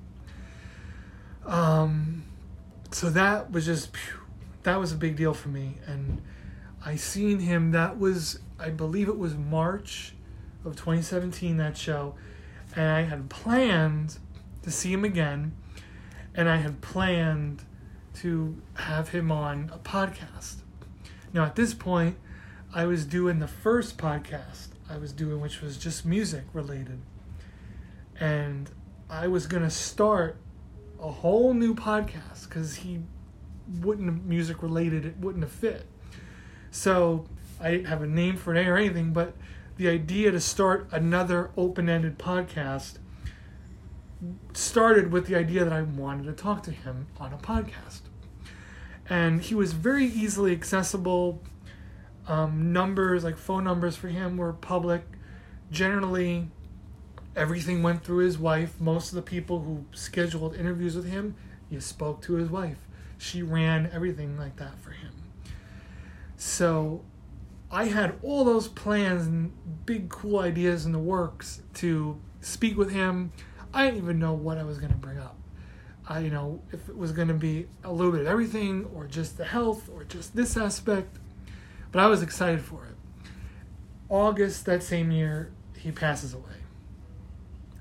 Um, 1.45 2.23
so 2.91 3.09
that 3.11 3.51
was 3.51 3.65
just, 3.65 3.95
phew, 3.95 4.19
that 4.63 4.79
was 4.79 4.91
a 4.91 4.95
big 4.95 5.15
deal 5.15 5.33
for 5.33 5.49
me, 5.49 5.77
and 5.85 6.21
I 6.85 6.95
seen 6.95 7.39
him. 7.39 7.71
That 7.71 7.99
was, 7.99 8.39
I 8.59 8.69
believe 8.69 9.07
it 9.07 9.17
was 9.17 9.35
March 9.35 10.13
of 10.65 10.75
2017. 10.75 11.57
That 11.57 11.77
show, 11.77 12.15
and 12.75 12.89
I 12.89 13.01
had 13.01 13.29
planned 13.29 14.17
to 14.63 14.71
see 14.71 14.91
him 14.91 15.03
again, 15.03 15.53
and 16.33 16.49
I 16.49 16.57
had 16.57 16.81
planned 16.81 17.63
to 18.15 18.61
have 18.75 19.09
him 19.09 19.31
on 19.31 19.71
a 19.73 19.79
podcast. 19.79 20.57
Now, 21.33 21.45
at 21.45 21.55
this 21.55 21.73
point, 21.73 22.17
I 22.73 22.85
was 22.85 23.05
doing 23.05 23.39
the 23.39 23.47
first 23.47 23.97
podcast 23.97 24.69
I 24.89 24.97
was 24.97 25.11
doing, 25.11 25.41
which 25.41 25.61
was 25.61 25.77
just 25.77 26.05
music 26.05 26.43
related. 26.53 27.01
And 28.19 28.69
I 29.09 29.27
was 29.27 29.47
to 29.63 29.69
start 29.69 30.37
a 30.99 31.09
whole 31.09 31.53
new 31.53 31.73
podcast 31.73 32.47
because 32.47 32.75
he 32.75 32.99
wouldn't 33.81 34.07
have 34.07 34.23
music 34.23 34.61
related, 34.61 35.05
it 35.05 35.17
wouldn't 35.17 35.43
have 35.43 35.51
fit. 35.51 35.85
So 36.71 37.25
I 37.59 37.71
didn't 37.71 37.87
have 37.87 38.01
a 38.01 38.07
name 38.07 38.37
for 38.37 38.55
it 38.55 38.67
or 38.67 38.77
anything, 38.77 39.13
but 39.13 39.33
the 39.77 39.89
idea 39.89 40.31
to 40.31 40.39
start 40.39 40.87
another 40.91 41.51
open 41.57 41.89
ended 41.89 42.17
podcast 42.17 42.97
started 44.53 45.11
with 45.11 45.27
the 45.27 45.35
idea 45.35 45.63
that 45.63 45.73
I 45.73 45.81
wanted 45.81 46.25
to 46.25 46.33
talk 46.33 46.63
to 46.63 46.71
him 46.71 47.07
on 47.19 47.33
a 47.33 47.37
podcast 47.37 48.01
and 49.09 49.41
he 49.41 49.55
was 49.55 49.73
very 49.73 50.05
easily 50.05 50.51
accessible. 50.51 51.41
Um, 52.27 52.71
numbers 52.71 53.23
like 53.23 53.37
phone 53.37 53.63
numbers 53.63 53.95
for 53.95 54.07
him 54.07 54.37
were 54.37 54.53
public. 54.53 55.03
Generally, 55.71 56.47
everything 57.35 57.83
went 57.83 58.03
through 58.03 58.25
his 58.25 58.37
wife. 58.37 58.79
Most 58.79 59.09
of 59.09 59.15
the 59.15 59.21
people 59.21 59.61
who 59.61 59.85
scheduled 59.91 60.55
interviews 60.55 60.95
with 60.95 61.09
him, 61.09 61.35
he 61.69 61.79
spoke 61.79 62.21
to 62.23 62.33
his 62.33 62.49
wife. 62.49 62.87
She 63.23 63.41
ran 63.41 63.89
everything 63.93 64.37
like 64.37 64.57
that 64.57 64.77
for 64.81 64.91
him. 64.91 65.13
So, 66.35 67.05
I 67.71 67.85
had 67.85 68.19
all 68.21 68.43
those 68.43 68.67
plans 68.67 69.27
and 69.27 69.53
big 69.85 70.09
cool 70.09 70.39
ideas 70.39 70.85
in 70.85 70.91
the 70.91 70.99
works 70.99 71.61
to 71.75 72.19
speak 72.41 72.77
with 72.77 72.91
him. 72.91 73.31
I 73.73 73.85
didn't 73.85 74.03
even 74.03 74.19
know 74.19 74.33
what 74.33 74.57
I 74.57 74.63
was 74.63 74.77
going 74.77 74.91
to 74.91 74.97
bring 74.97 75.19
up. 75.19 75.37
I, 76.05 76.19
you 76.19 76.31
know, 76.31 76.61
if 76.73 76.89
it 76.89 76.97
was 76.97 77.13
going 77.13 77.29
to 77.29 77.33
be 77.33 77.67
a 77.85 77.93
little 77.93 78.11
bit 78.11 78.19
of 78.21 78.27
everything 78.27 78.89
or 78.93 79.07
just 79.07 79.37
the 79.37 79.45
health 79.45 79.89
or 79.89 80.03
just 80.03 80.35
this 80.35 80.57
aspect. 80.57 81.17
But 81.93 82.03
I 82.03 82.07
was 82.07 82.21
excited 82.21 82.61
for 82.61 82.85
it. 82.85 83.29
August 84.09 84.65
that 84.65 84.83
same 84.83 85.11
year, 85.11 85.49
he 85.77 85.93
passes 85.93 86.33
away. 86.33 86.43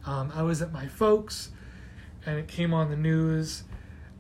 Um, 0.07 0.31
I 0.33 0.43
was 0.43 0.63
at 0.63 0.73
my 0.73 0.87
folks 0.87 1.51
and 2.25 2.39
it 2.39 2.47
came 2.47 2.73
on 2.73 2.91
the 2.91 2.97
news. 2.97 3.65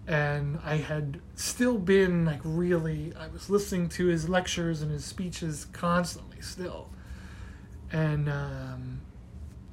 And 0.06 0.58
I 0.64 0.76
had 0.76 1.20
still 1.36 1.78
been 1.78 2.24
like 2.24 2.40
really 2.42 3.12
I 3.18 3.28
was 3.28 3.48
listening 3.48 3.88
to 3.90 4.06
his 4.06 4.28
lectures 4.28 4.82
and 4.82 4.90
his 4.90 5.04
speeches 5.04 5.66
constantly 5.72 6.40
still. 6.40 6.88
And 7.92 8.28
um, 8.28 9.00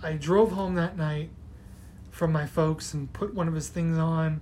I 0.04 0.13
drove 0.13 0.52
home 0.52 0.76
that 0.76 0.98
night 0.98 1.30
from 2.12 2.32
my 2.32 2.46
folks 2.46 2.94
and 2.94 3.12
put 3.13 3.34
one 3.34 3.48
of 3.48 3.54
his 3.54 3.70
things 3.70 3.98
on 3.98 4.42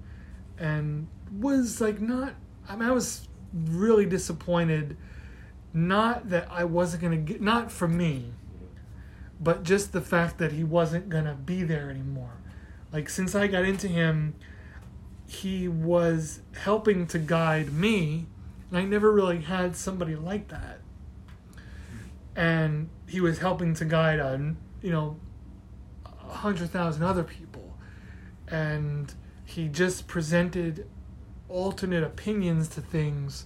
and 0.58 1.08
was 1.32 1.80
like 1.80 2.02
not 2.02 2.34
I 2.68 2.76
mean 2.76 2.90
I 2.90 2.92
was 2.92 3.28
really 3.54 4.06
disappointed 4.06 4.98
not 5.74 6.30
that 6.30 6.48
I 6.50 6.64
wasn't 6.64 7.04
going 7.04 7.26
to 7.26 7.34
get 7.34 7.42
not 7.42 7.72
for 7.72 7.88
me 7.88 8.34
but 9.40 9.64
just 9.64 9.92
the 9.92 10.02
fact 10.02 10.38
that 10.40 10.52
he 10.52 10.64
wasn't 10.64 11.10
going 11.10 11.26
to 11.26 11.34
be 11.36 11.64
there 11.64 11.90
anymore. 11.90 12.34
Like 12.92 13.10
since 13.10 13.36
I 13.36 13.48
got 13.48 13.66
into 13.66 13.88
him 13.88 14.34
he 15.28 15.68
was 15.68 16.40
helping 16.62 17.06
to 17.08 17.20
guide 17.20 17.74
me 17.74 18.26
and 18.70 18.78
I 18.80 18.84
never 18.84 19.12
really 19.12 19.42
had 19.42 19.76
somebody 19.76 20.16
like 20.16 20.48
that. 20.50 20.80
And 22.36 22.90
he 23.08 23.22
was 23.22 23.40
helping 23.40 23.74
to 23.76 23.86
guide 23.86 24.20
a 24.20 24.56
you 24.82 24.92
know 24.92 25.18
a 26.06 26.34
hundred 26.34 26.70
thousand 26.70 27.04
other 27.04 27.24
people 27.24 27.78
and 28.48 29.14
he 29.46 29.68
just 29.68 30.08
presented 30.08 30.88
alternate 31.50 32.04
opinions 32.04 32.68
to 32.68 32.82
things 32.82 33.46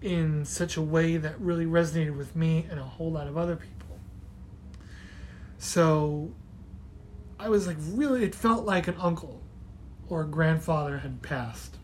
in 0.00 0.44
such 0.44 0.76
a 0.76 0.82
way 0.82 1.16
that 1.16 1.38
really 1.40 1.66
resonated 1.66 2.16
with 2.16 2.36
me 2.36 2.66
and 2.70 2.78
a 2.78 2.84
whole 2.84 3.10
lot 3.10 3.26
of 3.26 3.36
other 3.36 3.56
people. 3.56 3.98
So 5.58 6.30
I 7.38 7.48
was 7.48 7.66
like, 7.66 7.76
really, 7.80 8.24
it 8.24 8.34
felt 8.34 8.64
like 8.64 8.86
an 8.86 8.94
uncle 9.00 9.37
or 10.08 10.24
grandfather 10.24 10.98
had 10.98 11.22
passed 11.22 11.76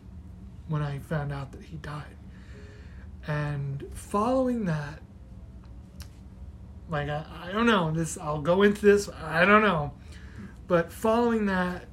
when 0.67 0.81
I 0.81 0.99
found 0.99 1.31
out 1.31 1.51
that 1.51 1.63
he 1.63 1.77
died. 1.77 2.17
And 3.27 3.83
following 3.93 4.65
that, 4.65 4.99
like, 6.89 7.09
I, 7.09 7.25
I 7.43 7.51
don't 7.51 7.65
know, 7.65 7.91
this, 7.91 8.17
I'll 8.17 8.41
go 8.41 8.61
into 8.61 8.81
this, 8.81 9.09
I 9.09 9.45
don't 9.45 9.63
know. 9.63 9.93
But 10.67 10.91
following 10.91 11.45
that, 11.47 11.85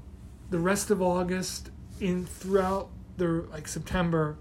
the 0.51 0.59
rest 0.59 0.91
of 0.91 1.01
August, 1.01 1.71
in 2.01 2.27
throughout 2.27 2.89
the 3.17 3.47
like 3.51 3.69
September, 3.69 4.37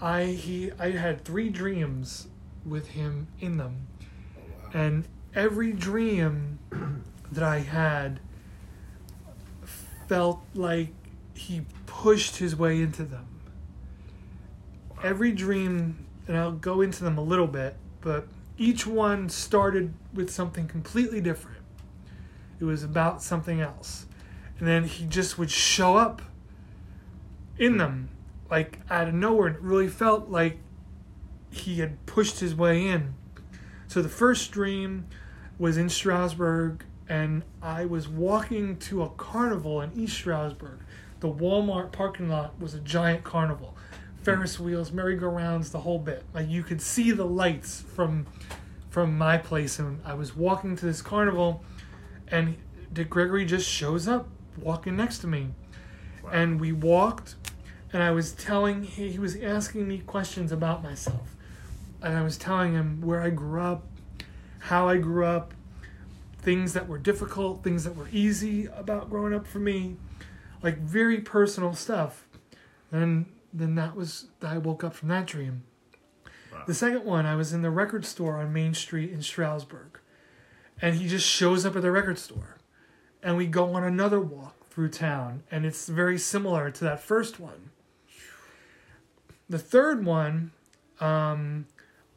I 0.00 0.24
he 0.24 0.72
I 0.78 0.90
had 0.90 1.24
three 1.24 1.48
dreams 1.48 2.28
with 2.66 2.88
him 2.88 3.28
in 3.40 3.56
them, 3.56 3.86
oh, 4.36 4.78
and 4.78 5.06
every 5.34 5.72
dream 5.72 6.58
that 7.32 7.44
I 7.44 7.60
had 7.60 8.20
felt 10.12 10.42
like 10.52 10.92
he 11.32 11.62
pushed 11.86 12.36
his 12.36 12.54
way 12.54 12.82
into 12.82 13.02
them. 13.02 13.26
Every 15.02 15.32
dream, 15.32 16.04
and 16.28 16.36
I'll 16.36 16.52
go 16.52 16.82
into 16.82 17.02
them 17.02 17.16
a 17.16 17.22
little 17.22 17.46
bit, 17.46 17.76
but 18.02 18.28
each 18.58 18.86
one 18.86 19.30
started 19.30 19.94
with 20.12 20.28
something 20.28 20.68
completely 20.68 21.22
different. 21.22 21.62
It 22.60 22.64
was 22.64 22.82
about 22.82 23.22
something 23.22 23.62
else. 23.62 24.04
And 24.58 24.68
then 24.68 24.84
he 24.84 25.06
just 25.06 25.38
would 25.38 25.50
show 25.50 25.96
up 25.96 26.20
in 27.58 27.78
them, 27.78 28.10
like 28.50 28.80
out 28.90 29.08
of 29.08 29.14
nowhere. 29.14 29.46
And 29.46 29.56
it 29.56 29.62
really 29.62 29.88
felt 29.88 30.28
like 30.28 30.58
he 31.50 31.76
had 31.76 32.04
pushed 32.04 32.40
his 32.40 32.54
way 32.54 32.86
in. 32.86 33.14
So 33.88 34.02
the 34.02 34.10
first 34.10 34.52
dream 34.52 35.06
was 35.58 35.78
in 35.78 35.88
Stroudsburg, 35.88 36.84
and 37.08 37.42
I 37.60 37.84
was 37.84 38.08
walking 38.08 38.76
to 38.78 39.02
a 39.02 39.08
carnival 39.10 39.80
in 39.80 39.92
East 39.94 40.14
Stroudsburg. 40.14 40.80
The 41.20 41.30
Walmart 41.30 41.92
parking 41.92 42.28
lot 42.28 42.58
was 42.60 42.74
a 42.74 42.80
giant 42.80 43.24
carnival. 43.24 43.76
Ferris 44.22 44.58
wheels, 44.58 44.92
merry-go-rounds, 44.92 45.70
the 45.70 45.80
whole 45.80 45.98
bit. 45.98 46.24
Like 46.32 46.48
you 46.48 46.62
could 46.62 46.80
see 46.80 47.10
the 47.10 47.26
lights 47.26 47.82
from 47.94 48.26
from 48.88 49.16
my 49.16 49.38
place, 49.38 49.78
and 49.78 50.00
I 50.04 50.12
was 50.12 50.36
walking 50.36 50.76
to 50.76 50.84
this 50.84 51.00
carnival, 51.00 51.64
and 52.28 52.56
Dick 52.92 53.08
Gregory 53.08 53.46
just 53.46 53.66
shows 53.66 54.06
up 54.06 54.28
walking 54.58 54.96
next 54.96 55.20
to 55.20 55.26
me, 55.26 55.48
and 56.30 56.60
we 56.60 56.72
walked, 56.72 57.36
and 57.90 58.02
I 58.02 58.10
was 58.10 58.32
telling 58.32 58.82
he, 58.82 59.12
he 59.12 59.18
was 59.18 59.34
asking 59.36 59.88
me 59.88 60.00
questions 60.00 60.52
about 60.52 60.82
myself, 60.82 61.36
and 62.02 62.18
I 62.18 62.22
was 62.22 62.36
telling 62.36 62.74
him 62.74 63.00
where 63.00 63.22
I 63.22 63.30
grew 63.30 63.62
up, 63.62 63.86
how 64.58 64.90
I 64.90 64.98
grew 64.98 65.24
up, 65.24 65.54
things 66.42 66.72
that 66.72 66.88
were 66.88 66.98
difficult, 66.98 67.62
things 67.62 67.84
that 67.84 67.96
were 67.96 68.08
easy 68.12 68.66
about 68.66 69.08
growing 69.08 69.32
up 69.32 69.46
for 69.46 69.60
me, 69.60 69.96
like 70.62 70.78
very 70.78 71.20
personal 71.20 71.72
stuff. 71.72 72.26
And 72.90 73.26
then 73.52 73.76
that 73.76 73.96
was 73.96 74.26
I 74.42 74.58
woke 74.58 74.84
up 74.84 74.94
from 74.94 75.08
that 75.08 75.26
dream. 75.26 75.62
The 76.66 76.74
second 76.74 77.04
one, 77.04 77.26
I 77.26 77.34
was 77.34 77.52
in 77.52 77.62
the 77.62 77.70
record 77.70 78.04
store 78.04 78.36
on 78.36 78.52
Main 78.52 78.74
Street 78.74 79.10
in 79.10 79.22
Stroudsburg, 79.22 79.98
and 80.80 80.96
he 80.96 81.08
just 81.08 81.26
shows 81.26 81.66
up 81.66 81.74
at 81.74 81.82
the 81.82 81.90
record 81.90 82.18
store, 82.18 82.58
and 83.22 83.36
we 83.36 83.46
go 83.46 83.74
on 83.74 83.82
another 83.82 84.20
walk 84.20 84.68
through 84.68 84.90
town, 84.90 85.42
and 85.50 85.66
it's 85.66 85.88
very 85.88 86.18
similar 86.18 86.70
to 86.70 86.84
that 86.84 87.02
first 87.02 87.40
one. 87.40 87.70
The 89.48 89.58
third 89.58 90.04
one, 90.04 90.52
um, 91.00 91.66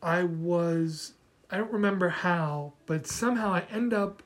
I 0.02 0.24
was 0.24 1.14
I 1.56 1.60
don't 1.60 1.72
remember 1.72 2.10
how, 2.10 2.74
but 2.86 3.08
somehow 3.08 3.54
I 3.54 3.64
end 3.72 3.94
up 3.94 4.22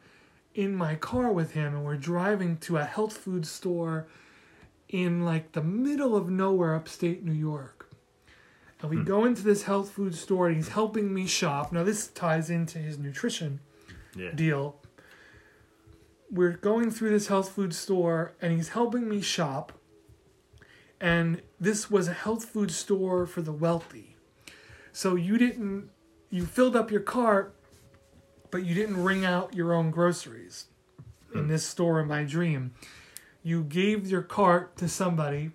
in 0.55 0.73
my 0.75 0.95
car 0.95 1.31
with 1.31 1.51
him 1.51 1.75
and 1.75 1.85
we're 1.85 1.95
driving 1.95 2.57
to 2.57 2.77
a 2.77 2.83
health 2.83 3.15
food 3.15 3.45
store 3.45 4.07
in 4.87 5.23
like 5.23 5.51
the 5.51 5.61
middle 5.61 6.15
of 6.15 6.31
nowhere 6.31 6.73
upstate 6.73 7.23
New 7.23 7.31
York. 7.31 7.87
And 8.81 8.89
we 8.89 8.97
Hmm. 8.97 9.03
go 9.03 9.25
into 9.25 9.43
this 9.43 9.61
health 9.61 9.91
food 9.91 10.15
store 10.15 10.47
and 10.47 10.55
he's 10.55 10.69
helping 10.69 11.13
me 11.13 11.27
shop. 11.27 11.71
Now 11.71 11.83
this 11.83 12.07
ties 12.07 12.49
into 12.49 12.79
his 12.79 12.97
nutrition 12.97 13.59
Yeah. 14.15 14.31
deal. 14.31 14.81
We're 16.31 16.57
going 16.57 16.89
through 16.89 17.11
this 17.11 17.27
health 17.27 17.51
food 17.51 17.75
store 17.75 18.33
and 18.41 18.53
he's 18.53 18.69
helping 18.69 19.07
me 19.07 19.21
shop. 19.21 19.73
And 20.99 21.43
this 21.59 21.91
was 21.91 22.07
a 22.07 22.13
health 22.13 22.45
food 22.45 22.71
store 22.71 23.27
for 23.27 23.43
the 23.43 23.53
wealthy. 23.53 24.15
So 24.91 25.13
you 25.13 25.37
didn't 25.37 25.91
you 26.29 26.45
filled 26.45 26.75
up 26.75 26.91
your 26.91 27.01
cart 27.01 27.55
but 28.51 28.65
you 28.65 28.73
didn't 28.73 29.01
ring 29.03 29.25
out 29.25 29.53
your 29.53 29.73
own 29.73 29.91
groceries 29.91 30.65
in 31.33 31.47
this 31.47 31.65
store 31.65 31.99
in 31.99 32.07
my 32.07 32.23
dream. 32.23 32.73
You 33.43 33.63
gave 33.63 34.07
your 34.07 34.21
cart 34.21 34.75
to 34.77 34.87
somebody 34.87 35.51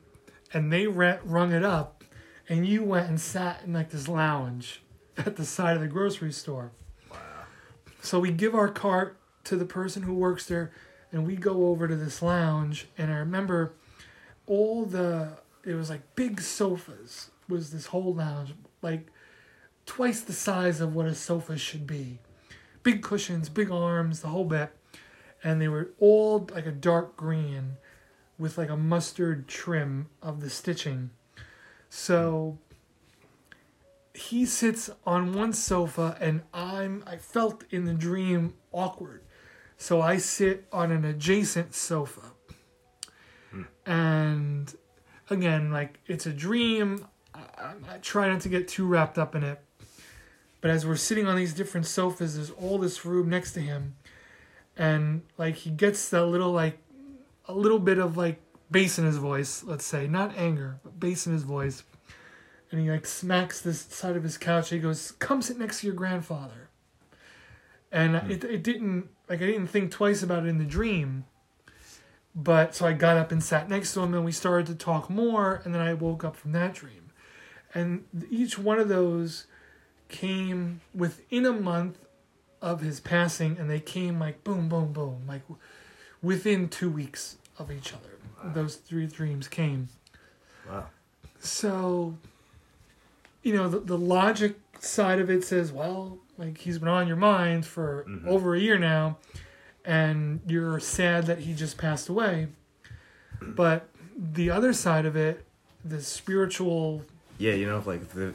and 0.52 0.72
they 0.72 0.86
re- 0.86 1.18
rung 1.24 1.52
it 1.52 1.64
up 1.64 2.04
and 2.48 2.66
you 2.66 2.82
went 2.82 3.08
and 3.08 3.20
sat 3.20 3.62
in 3.64 3.72
like 3.72 3.90
this 3.90 4.08
lounge 4.08 4.82
at 5.16 5.36
the 5.36 5.44
side 5.44 5.76
of 5.76 5.82
the 5.82 5.88
grocery 5.88 6.32
store. 6.32 6.72
Wow. 7.10 7.18
So 8.00 8.20
we 8.20 8.30
give 8.30 8.54
our 8.54 8.68
cart 8.68 9.18
to 9.44 9.56
the 9.56 9.64
person 9.64 10.04
who 10.04 10.14
works 10.14 10.46
there 10.46 10.72
and 11.10 11.26
we 11.26 11.36
go 11.36 11.68
over 11.68 11.88
to 11.88 11.96
this 11.96 12.22
lounge 12.22 12.86
and 12.96 13.12
I 13.12 13.16
remember 13.16 13.74
all 14.46 14.84
the 14.84 15.38
it 15.64 15.74
was 15.74 15.88
like 15.88 16.14
big 16.14 16.40
sofas 16.40 17.30
was 17.48 17.70
this 17.70 17.86
whole 17.86 18.14
lounge 18.14 18.54
like 18.82 19.08
twice 19.86 20.20
the 20.20 20.32
size 20.32 20.80
of 20.80 20.94
what 20.94 21.06
a 21.06 21.14
sofa 21.14 21.56
should 21.56 21.86
be. 21.86 22.18
Big 22.82 23.02
cushions, 23.02 23.48
big 23.48 23.70
arms, 23.70 24.20
the 24.20 24.28
whole 24.28 24.44
bit. 24.44 24.70
And 25.42 25.60
they 25.60 25.68
were 25.68 25.90
all 26.00 26.48
like 26.52 26.66
a 26.66 26.72
dark 26.72 27.16
green 27.16 27.76
with 28.38 28.58
like 28.58 28.70
a 28.70 28.76
mustard 28.76 29.46
trim 29.46 30.08
of 30.22 30.40
the 30.40 30.50
stitching. 30.50 31.10
So 31.88 32.58
he 34.14 34.46
sits 34.46 34.90
on 35.04 35.32
one 35.32 35.52
sofa 35.52 36.16
and 36.20 36.42
I'm 36.52 37.02
I 37.06 37.16
felt 37.16 37.64
in 37.70 37.84
the 37.84 37.94
dream 37.94 38.54
awkward. 38.72 39.22
So 39.76 40.00
I 40.00 40.16
sit 40.18 40.66
on 40.72 40.90
an 40.92 41.04
adjacent 41.04 41.74
sofa. 41.74 42.32
And 43.86 44.74
again, 45.30 45.70
like 45.70 45.98
it's 46.06 46.26
a 46.26 46.32
dream. 46.32 47.06
I, 47.34 47.40
I, 47.58 47.94
I 47.94 47.98
try 47.98 48.28
not 48.28 48.40
to 48.42 48.48
get 48.48 48.68
too 48.68 48.86
wrapped 48.86 49.18
up 49.18 49.34
in 49.34 49.42
it. 49.42 49.60
But 50.64 50.70
as 50.70 50.86
we're 50.86 50.96
sitting 50.96 51.26
on 51.26 51.36
these 51.36 51.52
different 51.52 51.84
sofas, 51.84 52.36
there's 52.36 52.48
all 52.48 52.78
this 52.78 53.04
room 53.04 53.28
next 53.28 53.52
to 53.52 53.60
him. 53.60 53.96
And 54.78 55.20
like 55.36 55.56
he 55.56 55.68
gets 55.68 56.08
that 56.08 56.24
little 56.24 56.52
like 56.52 56.78
a 57.44 57.52
little 57.52 57.78
bit 57.78 57.98
of 57.98 58.16
like 58.16 58.40
bass 58.70 58.98
in 58.98 59.04
his 59.04 59.18
voice, 59.18 59.62
let's 59.62 59.84
say. 59.84 60.06
Not 60.06 60.34
anger, 60.38 60.78
but 60.82 60.98
bass 60.98 61.26
in 61.26 61.34
his 61.34 61.42
voice. 61.42 61.82
And 62.70 62.80
he 62.80 62.90
like 62.90 63.04
smacks 63.04 63.60
this 63.60 63.82
side 63.82 64.16
of 64.16 64.22
his 64.22 64.38
couch. 64.38 64.70
He 64.70 64.78
goes, 64.78 65.10
Come 65.10 65.42
sit 65.42 65.58
next 65.58 65.80
to 65.80 65.86
your 65.86 65.94
grandfather. 65.94 66.70
And 67.92 68.16
hmm. 68.16 68.30
it, 68.30 68.42
it 68.42 68.62
didn't 68.62 69.10
like 69.28 69.42
I 69.42 69.46
didn't 69.46 69.66
think 69.66 69.90
twice 69.90 70.22
about 70.22 70.46
it 70.46 70.48
in 70.48 70.56
the 70.56 70.64
dream. 70.64 71.26
But 72.34 72.74
so 72.74 72.86
I 72.86 72.94
got 72.94 73.18
up 73.18 73.30
and 73.30 73.44
sat 73.44 73.68
next 73.68 73.92
to 73.92 74.00
him 74.00 74.14
and 74.14 74.24
we 74.24 74.32
started 74.32 74.66
to 74.68 74.74
talk 74.74 75.10
more 75.10 75.60
and 75.62 75.74
then 75.74 75.82
I 75.82 75.92
woke 75.92 76.24
up 76.24 76.36
from 76.36 76.52
that 76.52 76.72
dream. 76.72 77.12
And 77.74 78.04
each 78.30 78.58
one 78.58 78.78
of 78.78 78.88
those 78.88 79.46
came 80.14 80.80
within 80.94 81.44
a 81.44 81.52
month 81.52 81.98
of 82.62 82.80
his 82.80 83.00
passing 83.00 83.56
and 83.58 83.68
they 83.68 83.80
came 83.80 84.18
like 84.20 84.42
boom 84.44 84.68
boom 84.68 84.92
boom 84.92 85.22
like 85.26 85.42
within 86.22 86.68
2 86.68 86.88
weeks 86.88 87.36
of 87.58 87.70
each 87.70 87.92
other. 87.92 88.10
those 88.54 88.76
three 88.76 89.06
dreams 89.06 89.48
came. 89.48 89.88
Wow. 90.68 90.84
So, 91.40 92.16
you 93.42 93.54
know, 93.56 93.68
the, 93.68 93.80
the 93.80 93.96
logic 93.98 94.56
side 94.80 95.18
of 95.18 95.30
it 95.30 95.44
says, 95.44 95.72
well, 95.72 96.18
like 96.36 96.58
he's 96.58 96.78
been 96.78 96.88
on 96.88 97.06
your 97.08 97.16
mind 97.16 97.64
for 97.66 98.04
Mhm. 98.08 98.26
over 98.26 98.54
a 98.54 98.60
year 98.60 98.78
now, 98.78 99.16
and 99.84 100.40
you're 100.46 100.78
sad 100.80 101.24
that 101.26 101.38
he 101.40 101.54
just 101.54 101.76
passed 101.78 102.08
away. 102.10 102.48
But 103.40 103.88
the 104.16 104.50
other 104.50 104.72
side 104.74 105.06
of 105.06 105.16
it, 105.16 105.44
the 105.84 106.00
spiritual, 106.02 107.02
Yeah, 107.38 107.54
you 107.54 107.66
know, 107.66 107.82
like 107.86 108.08
the 108.10 108.34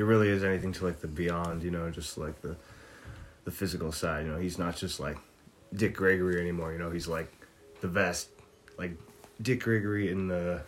there 0.00 0.06
really 0.06 0.30
is 0.30 0.42
anything 0.42 0.72
to 0.72 0.86
like 0.86 0.98
the 1.00 1.06
beyond, 1.06 1.62
you 1.62 1.70
know, 1.70 1.90
just 1.90 2.16
like 2.16 2.40
the 2.40 2.56
the 3.44 3.50
physical 3.50 3.92
side. 3.92 4.24
You 4.24 4.32
know, 4.32 4.38
he's 4.38 4.58
not 4.58 4.74
just 4.74 4.98
like 4.98 5.18
Dick 5.74 5.94
Gregory 5.94 6.40
anymore. 6.40 6.72
You 6.72 6.78
know, 6.78 6.90
he's 6.90 7.06
like 7.06 7.30
the 7.82 7.86
best, 7.86 8.30
like 8.78 8.92
Dick 9.42 9.62
Gregory 9.62 10.10
in 10.10 10.26
the 10.26 10.62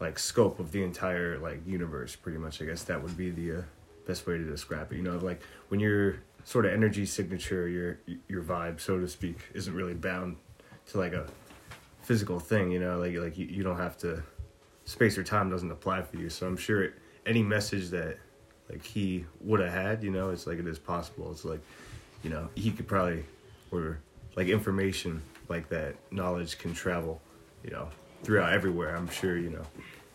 like 0.00 0.18
scope 0.18 0.60
of 0.60 0.72
the 0.72 0.82
entire 0.82 1.36
like 1.40 1.60
universe. 1.66 2.16
Pretty 2.16 2.38
much, 2.38 2.62
I 2.62 2.64
guess 2.64 2.84
that 2.84 3.02
would 3.02 3.18
be 3.18 3.28
the 3.28 3.58
uh, 3.58 3.62
best 4.06 4.26
way 4.26 4.38
to 4.38 4.44
describe 4.44 4.92
it. 4.92 4.96
You 4.96 5.02
know, 5.02 5.18
like 5.18 5.42
when 5.68 5.78
your 5.78 6.20
sort 6.44 6.64
of 6.64 6.72
energy 6.72 7.04
signature, 7.04 7.68
your 7.68 7.98
your 8.28 8.42
vibe, 8.42 8.80
so 8.80 8.98
to 8.98 9.08
speak, 9.08 9.40
isn't 9.52 9.74
really 9.74 9.92
bound 9.92 10.36
to 10.86 10.96
like 10.96 11.12
a 11.12 11.26
physical 12.00 12.40
thing. 12.40 12.70
You 12.70 12.80
know, 12.80 12.98
like 12.98 13.14
like 13.18 13.36
you, 13.36 13.44
you 13.44 13.62
don't 13.62 13.76
have 13.76 13.98
to 13.98 14.22
space 14.86 15.18
or 15.18 15.22
time 15.22 15.50
doesn't 15.50 15.70
apply 15.70 16.00
for 16.00 16.16
you. 16.16 16.30
So 16.30 16.46
I'm 16.46 16.56
sure 16.56 16.82
it, 16.84 16.94
any 17.26 17.42
message 17.42 17.90
that 17.90 18.18
like 18.70 18.84
he 18.84 19.24
would 19.40 19.60
have 19.60 19.72
had, 19.72 20.02
you 20.02 20.10
know, 20.10 20.30
it's 20.30 20.46
like 20.46 20.58
it 20.58 20.66
is 20.66 20.78
possible. 20.78 21.30
It's 21.30 21.44
like, 21.44 21.60
you 22.22 22.30
know, 22.30 22.48
he 22.54 22.70
could 22.70 22.86
probably 22.88 23.24
or 23.70 23.98
like 24.36 24.48
information 24.48 25.22
like 25.48 25.68
that 25.68 25.94
knowledge 26.10 26.58
can 26.58 26.72
travel, 26.74 27.20
you 27.64 27.70
know, 27.70 27.88
throughout 28.22 28.52
everywhere. 28.52 28.96
I'm 28.96 29.08
sure, 29.08 29.36
you 29.38 29.50
know, 29.50 29.62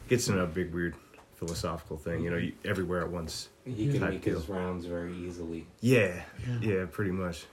gets 0.10 0.28
in 0.28 0.38
a 0.38 0.46
big 0.46 0.74
weird 0.74 0.96
philosophical 1.36 1.98
thing, 1.98 2.24
you 2.24 2.30
know, 2.30 2.38
you, 2.38 2.54
everywhere 2.66 3.02
at 3.02 3.10
once. 3.10 3.50
He 3.66 3.90
can 3.90 4.00
type 4.02 4.10
make 4.12 4.22
deal. 4.24 4.40
his 4.40 4.50
rounds 4.50 4.86
very 4.86 5.14
easily. 5.16 5.66
Yeah, 5.80 6.22
Yeah. 6.48 6.60
yeah, 6.62 6.86
pretty 6.92 7.12
much. 7.12 7.46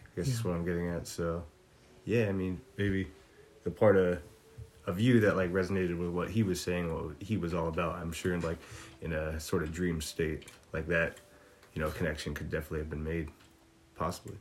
I 0.00 0.20
guess 0.20 0.28
that's 0.28 0.44
what 0.44 0.54
I'm 0.54 0.64
getting 0.64 0.88
at. 0.88 1.06
So, 1.08 1.42
yeah, 2.04 2.28
I 2.28 2.32
mean, 2.32 2.60
maybe 2.76 3.08
the 3.64 3.70
part 3.70 3.96
of 3.96 4.18
of 4.88 4.98
you 5.00 5.20
that 5.20 5.36
like 5.36 5.52
resonated 5.52 5.98
with 5.98 6.10
what 6.10 6.30
he 6.30 6.42
was 6.42 6.60
saying, 6.60 6.92
what 6.92 7.16
he 7.20 7.36
was 7.36 7.52
all 7.54 7.68
about. 7.68 7.96
I'm 7.96 8.12
sure, 8.12 8.34
in 8.34 8.40
like 8.40 8.58
in 9.02 9.12
a 9.12 9.38
sort 9.38 9.62
of 9.62 9.72
dream 9.72 10.00
state 10.00 10.46
like 10.72 10.86
that, 10.88 11.16
you 11.74 11.80
know, 11.82 11.90
connection 11.90 12.34
could 12.34 12.50
definitely 12.50 12.80
have 12.80 12.90
been 12.90 13.04
made, 13.04 13.28
possibly. 13.96 14.36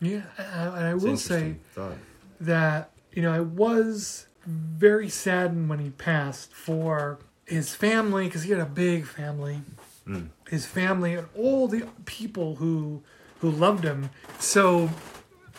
yeah. 0.00 0.22
And 0.38 0.84
I 0.86 0.94
It's 0.94 1.02
will 1.04 1.16
say 1.16 1.56
thought. 1.74 1.96
that 2.40 2.90
you 3.12 3.22
know 3.22 3.32
I 3.32 3.40
was 3.40 4.26
very 4.46 5.08
saddened 5.08 5.68
when 5.68 5.78
he 5.78 5.90
passed 5.90 6.52
for 6.52 7.18
his 7.46 7.74
family 7.74 8.26
because 8.26 8.42
he 8.44 8.50
had 8.52 8.60
a 8.60 8.66
big 8.66 9.06
family. 9.06 9.62
Mm. 10.06 10.28
His 10.48 10.64
family 10.66 11.14
and 11.14 11.26
all 11.36 11.66
the 11.68 11.86
people 12.04 12.56
who 12.56 13.02
who 13.40 13.50
loved 13.50 13.84
him. 13.84 14.10
So 14.38 14.90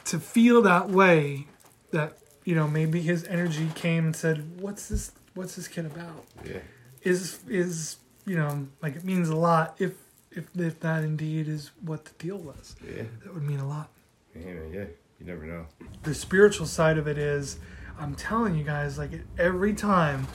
to 0.06 0.20
feel 0.20 0.62
that 0.64 0.90
way, 0.90 1.48
that 1.92 2.18
you 2.50 2.56
know 2.56 2.68
maybe 2.68 3.00
his 3.02 3.22
energy 3.26 3.68
came 3.76 4.06
and 4.06 4.16
said, 4.16 4.38
"What's 4.60 4.84
this? 4.90 5.12
What's 5.36 5.56
this 5.56 5.68
kid 5.68 5.86
about?" 5.86 6.26
Yeah. 6.44 6.62
Is 7.04 7.40
is 7.48 7.98
you 8.26 8.36
know 8.36 8.68
like 8.82 8.96
it 8.96 9.04
means 9.04 9.30
a 9.30 9.36
lot 9.36 9.76
if 9.78 9.94
if 10.32 10.46
if 10.58 10.80
that 10.80 11.04
indeed 11.04 11.48
is 11.48 11.70
what 11.90 12.06
the 12.06 12.12
deal 12.18 12.40
was. 12.40 12.76
Yeah. 12.84 13.04
That 13.24 13.34
would 13.36 13.44
mean 13.44 13.60
a 13.60 13.68
lot 13.68 13.90
Yeah, 14.36 14.64
yeah. 14.72 14.86
You 15.20 15.26
never 15.28 15.46
know. 15.46 15.64
the 16.04 16.16
spiritual 16.16 16.66
side 16.66 16.98
of 16.98 17.06
it 17.14 17.18
is 17.18 17.60
i'm 18.00 18.16
telling 18.16 18.56
you 18.56 18.64
guys 18.64 18.98
like 18.98 19.12
it, 19.12 19.24
every 19.38 19.74
time 19.74 20.26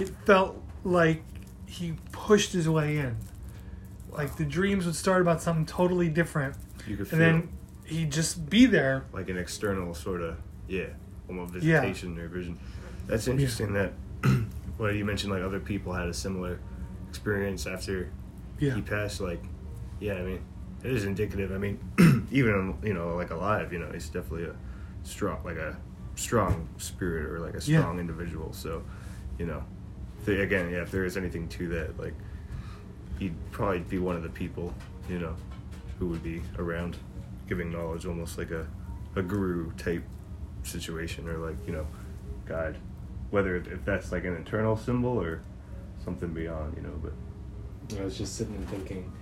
it 0.00 0.10
felt 0.26 0.60
like 0.82 1.22
he 1.66 1.94
pushed 2.10 2.52
his 2.52 2.68
way 2.68 2.98
in 2.98 3.16
like 4.10 4.36
the 4.36 4.44
dreams 4.44 4.86
would 4.86 4.96
start 4.96 5.20
about 5.22 5.40
something 5.40 5.64
totally 5.66 6.08
different 6.08 6.56
You 6.88 6.96
could 6.96 7.12
and 7.12 7.20
then 7.20 7.36
he'd 7.84 8.10
just 8.10 8.50
be 8.50 8.66
there 8.66 9.04
like 9.12 9.28
an 9.30 9.38
external 9.38 9.94
sort 9.94 10.20
of 10.20 10.36
yeah, 10.66 10.86
almost 11.28 11.54
Yeah. 11.54 11.80
visitation 11.80 12.18
or 12.18 12.28
vision. 12.28 12.58
That's 13.06 13.28
oh, 13.28 13.32
interesting 13.32 13.72
that 13.74 13.92
well 14.78 14.92
you 14.92 15.04
mentioned 15.04 15.32
like 15.32 15.42
other 15.42 15.60
people 15.60 15.92
had 15.92 16.08
a 16.08 16.14
similar 16.14 16.58
experience 17.08 17.66
after 17.66 18.10
Yeah. 18.58 18.74
he 18.74 18.82
passed. 18.82 19.20
Like, 19.20 19.42
yeah, 20.00 20.14
I 20.14 20.22
mean, 20.22 20.40
it 20.82 20.90
is 20.90 21.04
indicative. 21.04 21.52
I 21.52 21.58
mean, 21.58 21.78
even 22.30 22.54
um, 22.54 22.78
you 22.82 22.94
know, 22.94 23.14
like 23.14 23.30
alive, 23.30 23.72
you 23.72 23.78
know, 23.78 23.90
he's 23.92 24.08
definitely 24.08 24.44
a 24.44 24.54
strong, 25.02 25.38
like 25.44 25.56
a 25.56 25.76
strong 26.16 26.68
spirit 26.78 27.26
or 27.30 27.40
like 27.40 27.54
a 27.54 27.62
Yeah. 27.64 27.80
strong 27.80 27.98
individual. 27.98 28.52
So, 28.52 28.82
you 29.38 29.46
know, 29.46 29.62
again, 30.26 30.70
yeah, 30.70 30.82
if 30.82 30.90
there 30.90 31.04
is 31.04 31.16
anything 31.16 31.48
to 31.48 31.68
that, 31.68 31.98
like, 31.98 32.14
he'd 33.18 33.34
probably 33.52 33.80
be 33.80 33.98
one 33.98 34.16
of 34.16 34.22
the 34.22 34.28
people, 34.28 34.74
you 35.08 35.18
know, 35.18 35.34
who 35.98 36.06
would 36.08 36.22
be 36.22 36.42
around 36.58 36.96
giving 37.48 37.70
knowledge, 37.70 38.06
almost 38.06 38.38
like 38.38 38.50
a 38.50 38.66
a 39.16 39.22
guru 39.22 39.70
type 39.74 40.02
situation 40.66 41.28
or 41.28 41.38
like 41.38 41.56
you 41.66 41.72
know, 41.72 41.86
guide. 42.46 42.76
Whether 43.30 43.56
if 43.56 43.84
that's 43.84 44.12
like 44.12 44.24
an 44.24 44.36
internal 44.36 44.76
symbol 44.76 45.20
or 45.20 45.42
something 46.04 46.32
beyond, 46.32 46.76
you 46.76 46.82
know, 46.82 46.94
but. 47.02 47.12
I 48.00 48.02
was 48.04 48.16
just 48.16 48.36
sitting 48.36 48.54
and 48.54 48.66
thinking, 48.68 49.12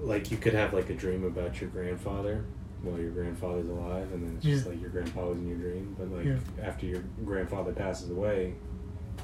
like 0.00 0.30
you 0.30 0.36
could 0.36 0.54
have 0.54 0.74
like 0.74 0.90
a 0.90 0.94
dream 0.94 1.24
about 1.24 1.60
your 1.60 1.70
grandfather 1.70 2.44
while 2.82 2.98
your 2.98 3.10
grandfather's 3.10 3.68
alive, 3.68 4.12
and 4.12 4.22
then 4.26 4.34
it's 4.36 4.44
just 4.44 4.64
Yeah. 4.66 4.72
like 4.72 4.80
your 4.80 4.90
grandpa 4.90 5.28
was 5.28 5.38
in 5.38 5.48
your 5.48 5.58
dream. 5.58 5.94
But 5.98 6.10
like 6.10 6.24
Yeah. 6.26 6.38
after 6.62 6.86
your 6.86 7.02
grandfather 7.24 7.72
passes 7.72 8.10
away, 8.10 8.54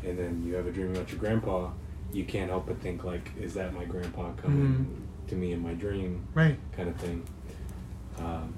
and 0.05 0.19
then 0.19 0.43
you 0.45 0.55
have 0.55 0.67
a 0.67 0.73
dream 0.73 0.91
about 0.93 1.11
your 1.11 1.19
grandpa, 1.21 1.71
you 2.13 2.25
can't 2.25 2.51
help 2.51 2.67
but 2.67 2.79
think 2.81 3.05
like, 3.05 3.31
is 3.41 3.55
that 3.55 3.75
my 3.75 3.85
grandpa 3.85 4.33
coming 4.33 5.09
to 5.29 5.35
me 5.35 5.53
in 5.53 5.61
my 5.61 5.75
dream? 5.75 6.27
Right. 6.35 6.59
Kind 6.73 6.89
of 6.89 6.97
thing. 6.97 7.23
Um, 8.19 8.55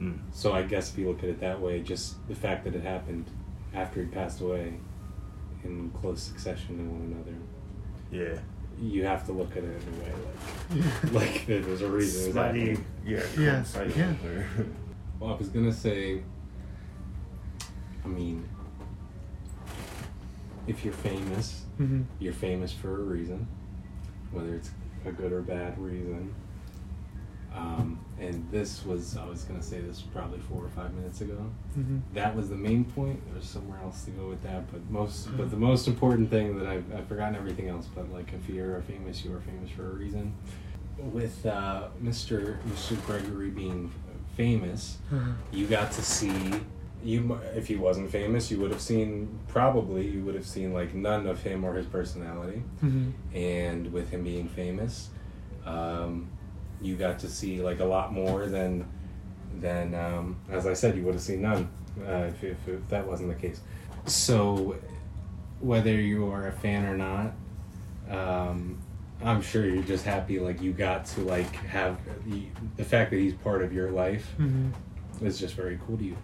Mm. 0.00 0.18
so 0.32 0.52
I 0.52 0.62
guess 0.62 0.90
if 0.92 0.98
you 0.98 1.08
look 1.08 1.18
at 1.22 1.28
it 1.28 1.40
that 1.40 1.60
way, 1.60 1.80
just 1.82 2.26
the 2.28 2.34
fact 2.34 2.64
that 2.64 2.74
it 2.74 2.82
happened 2.82 3.26
after 3.74 4.00
he 4.00 4.06
passed 4.06 4.40
away 4.40 4.74
in 5.62 5.90
close 5.90 6.22
succession 6.22 6.78
to 6.78 6.84
one 6.84 7.12
another 7.12 7.36
Yeah. 8.10 8.38
you 8.80 9.04
have 9.04 9.26
to 9.26 9.32
look 9.32 9.50
at 9.58 9.62
it 9.64 9.82
in 9.82 9.94
a 9.94 10.80
way 10.80 10.86
like 11.12 11.32
like 11.32 11.46
there 11.46 11.62
was 11.62 11.82
a 11.82 11.88
reason 11.88 12.22
it 12.22 12.26
was 12.28 12.32
Slightly, 12.34 12.78
yeah, 13.04 13.22
Yeah, 13.38 13.64
yeah. 14.24 14.42
Well, 15.20 15.34
I 15.34 15.36
was 15.36 15.48
gonna 15.48 15.70
say, 15.72 16.22
I 18.02 18.08
mean, 18.08 18.48
if 20.66 20.82
you're 20.84 20.94
famous, 20.94 21.64
Mhm. 21.78 22.04
you're 22.18 22.32
famous 22.32 22.72
for 22.72 22.90
a 23.00 23.04
reason, 23.04 23.46
whether 24.32 24.54
it's 24.54 24.70
a 25.04 25.12
good 25.12 25.32
or 25.32 25.42
bad 25.42 25.78
reason. 25.78 26.34
Um, 27.54 27.98
and 28.20 28.46
this 28.50 28.84
was, 28.84 29.16
I 29.16 29.24
was 29.26 29.42
gonna 29.44 29.62
say 29.62 29.80
this 29.80 30.00
probably 30.02 30.38
four 30.40 30.64
or 30.64 30.68
five 30.68 30.94
minutes 30.94 31.20
ago. 31.20 31.38
Mhm. 31.78 32.00
That 32.14 32.36
was 32.36 32.48
the 32.48 32.54
main 32.56 32.84
point. 32.84 33.20
There's 33.32 33.46
somewhere 33.48 33.80
else 33.82 34.04
to 34.04 34.10
go 34.12 34.28
with 34.28 34.42
that, 34.42 34.70
but 34.70 34.88
most, 34.90 35.34
but 35.36 35.50
the 35.50 35.56
most 35.56 35.88
important 35.88 36.30
thing 36.30 36.58
that 36.58 36.66
I've, 36.68 36.84
I've 36.94 37.06
forgotten 37.06 37.34
everything 37.34 37.68
else. 37.68 37.88
But 37.94 38.12
like, 38.12 38.32
if 38.32 38.48
you're 38.48 38.76
a 38.76 38.82
famous, 38.82 39.24
you 39.24 39.34
are 39.34 39.40
famous 39.40 39.70
for 39.70 39.86
a 39.90 39.94
reason. 39.94 40.32
With 40.98 41.44
uh, 41.46 41.88
Mr. 42.02 42.58
Mr. 42.68 43.04
Gregory 43.06 43.50
being 43.50 43.90
famous, 44.36 44.98
Uh-huh. 45.12 45.32
you 45.50 45.66
got 45.66 45.90
to 45.92 46.02
see 46.02 46.52
you 47.02 47.40
if 47.56 47.66
he 47.66 47.76
wasn't 47.76 48.10
famous 48.10 48.50
you 48.50 48.60
would 48.60 48.70
have 48.70 48.80
seen 48.80 49.26
probably 49.48 50.06
you 50.06 50.22
would 50.22 50.34
have 50.34 50.46
seen 50.46 50.74
like 50.74 50.92
none 50.94 51.26
of 51.26 51.42
him 51.42 51.64
or 51.64 51.72
his 51.72 51.86
personality 51.86 52.62
Mhm. 52.84 53.12
and 53.32 53.90
with 53.90 54.10
him 54.10 54.22
being 54.22 54.46
famous 54.46 55.08
um, 55.64 56.28
you 56.80 56.96
got 56.96 57.18
to 57.18 57.28
see 57.28 57.60
like 57.62 57.80
a 57.80 57.84
lot 57.84 58.12
more 58.12 58.46
than 58.46 58.86
than 59.60 59.94
um, 59.94 60.36
as 60.50 60.66
i 60.66 60.72
said 60.72 60.96
you 60.96 61.02
would 61.02 61.14
have 61.14 61.22
seen 61.22 61.42
none 61.42 61.68
uh, 62.06 62.28
if, 62.28 62.42
if, 62.44 62.68
if 62.68 62.88
that 62.88 63.06
wasn't 63.06 63.28
the 63.28 63.34
case 63.34 63.60
so 64.06 64.76
whether 65.60 65.92
you 65.92 66.30
are 66.30 66.48
a 66.48 66.52
fan 66.52 66.86
or 66.86 66.96
not 66.96 67.32
um, 68.10 68.78
i'm 69.22 69.42
sure 69.42 69.66
you're 69.66 69.82
just 69.82 70.04
happy 70.04 70.38
like 70.38 70.60
you 70.62 70.72
got 70.72 71.04
to 71.04 71.20
like 71.22 71.52
have 71.56 71.98
the, 72.26 72.44
the 72.76 72.84
fact 72.84 73.10
that 73.10 73.18
he's 73.18 73.34
part 73.34 73.62
of 73.62 73.72
your 73.72 73.90
life 73.90 74.32
Mhm. 74.38 74.72
is 75.20 75.38
just 75.38 75.54
very 75.54 75.78
cool 75.86 75.98
to 75.98 76.04
you 76.04 76.16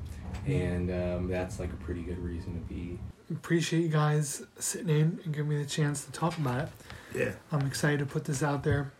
and 0.47 0.91
um, 0.91 1.29
that's 1.29 1.59
like 1.59 1.71
a 1.73 1.77
pretty 1.77 2.03
good 2.03 2.19
reason 2.19 2.55
to 2.55 2.61
be 2.73 2.99
appreciate 3.31 3.81
you 3.83 3.89
guys 3.89 4.43
sitting 4.59 4.89
in 4.89 5.21
and 5.25 5.35
giving 5.35 5.49
me 5.49 5.57
the 5.57 5.69
chance 5.69 6.05
to 6.05 6.13
talk 6.13 6.39
about 6.39 6.61
it. 6.61 6.69
Yeah. 7.13 7.33
I'm 7.51 7.67
excited 7.67 7.99
to 7.99 8.07
put 8.07 8.25
this 8.25 8.41
out 8.45 8.63
there 8.63 8.93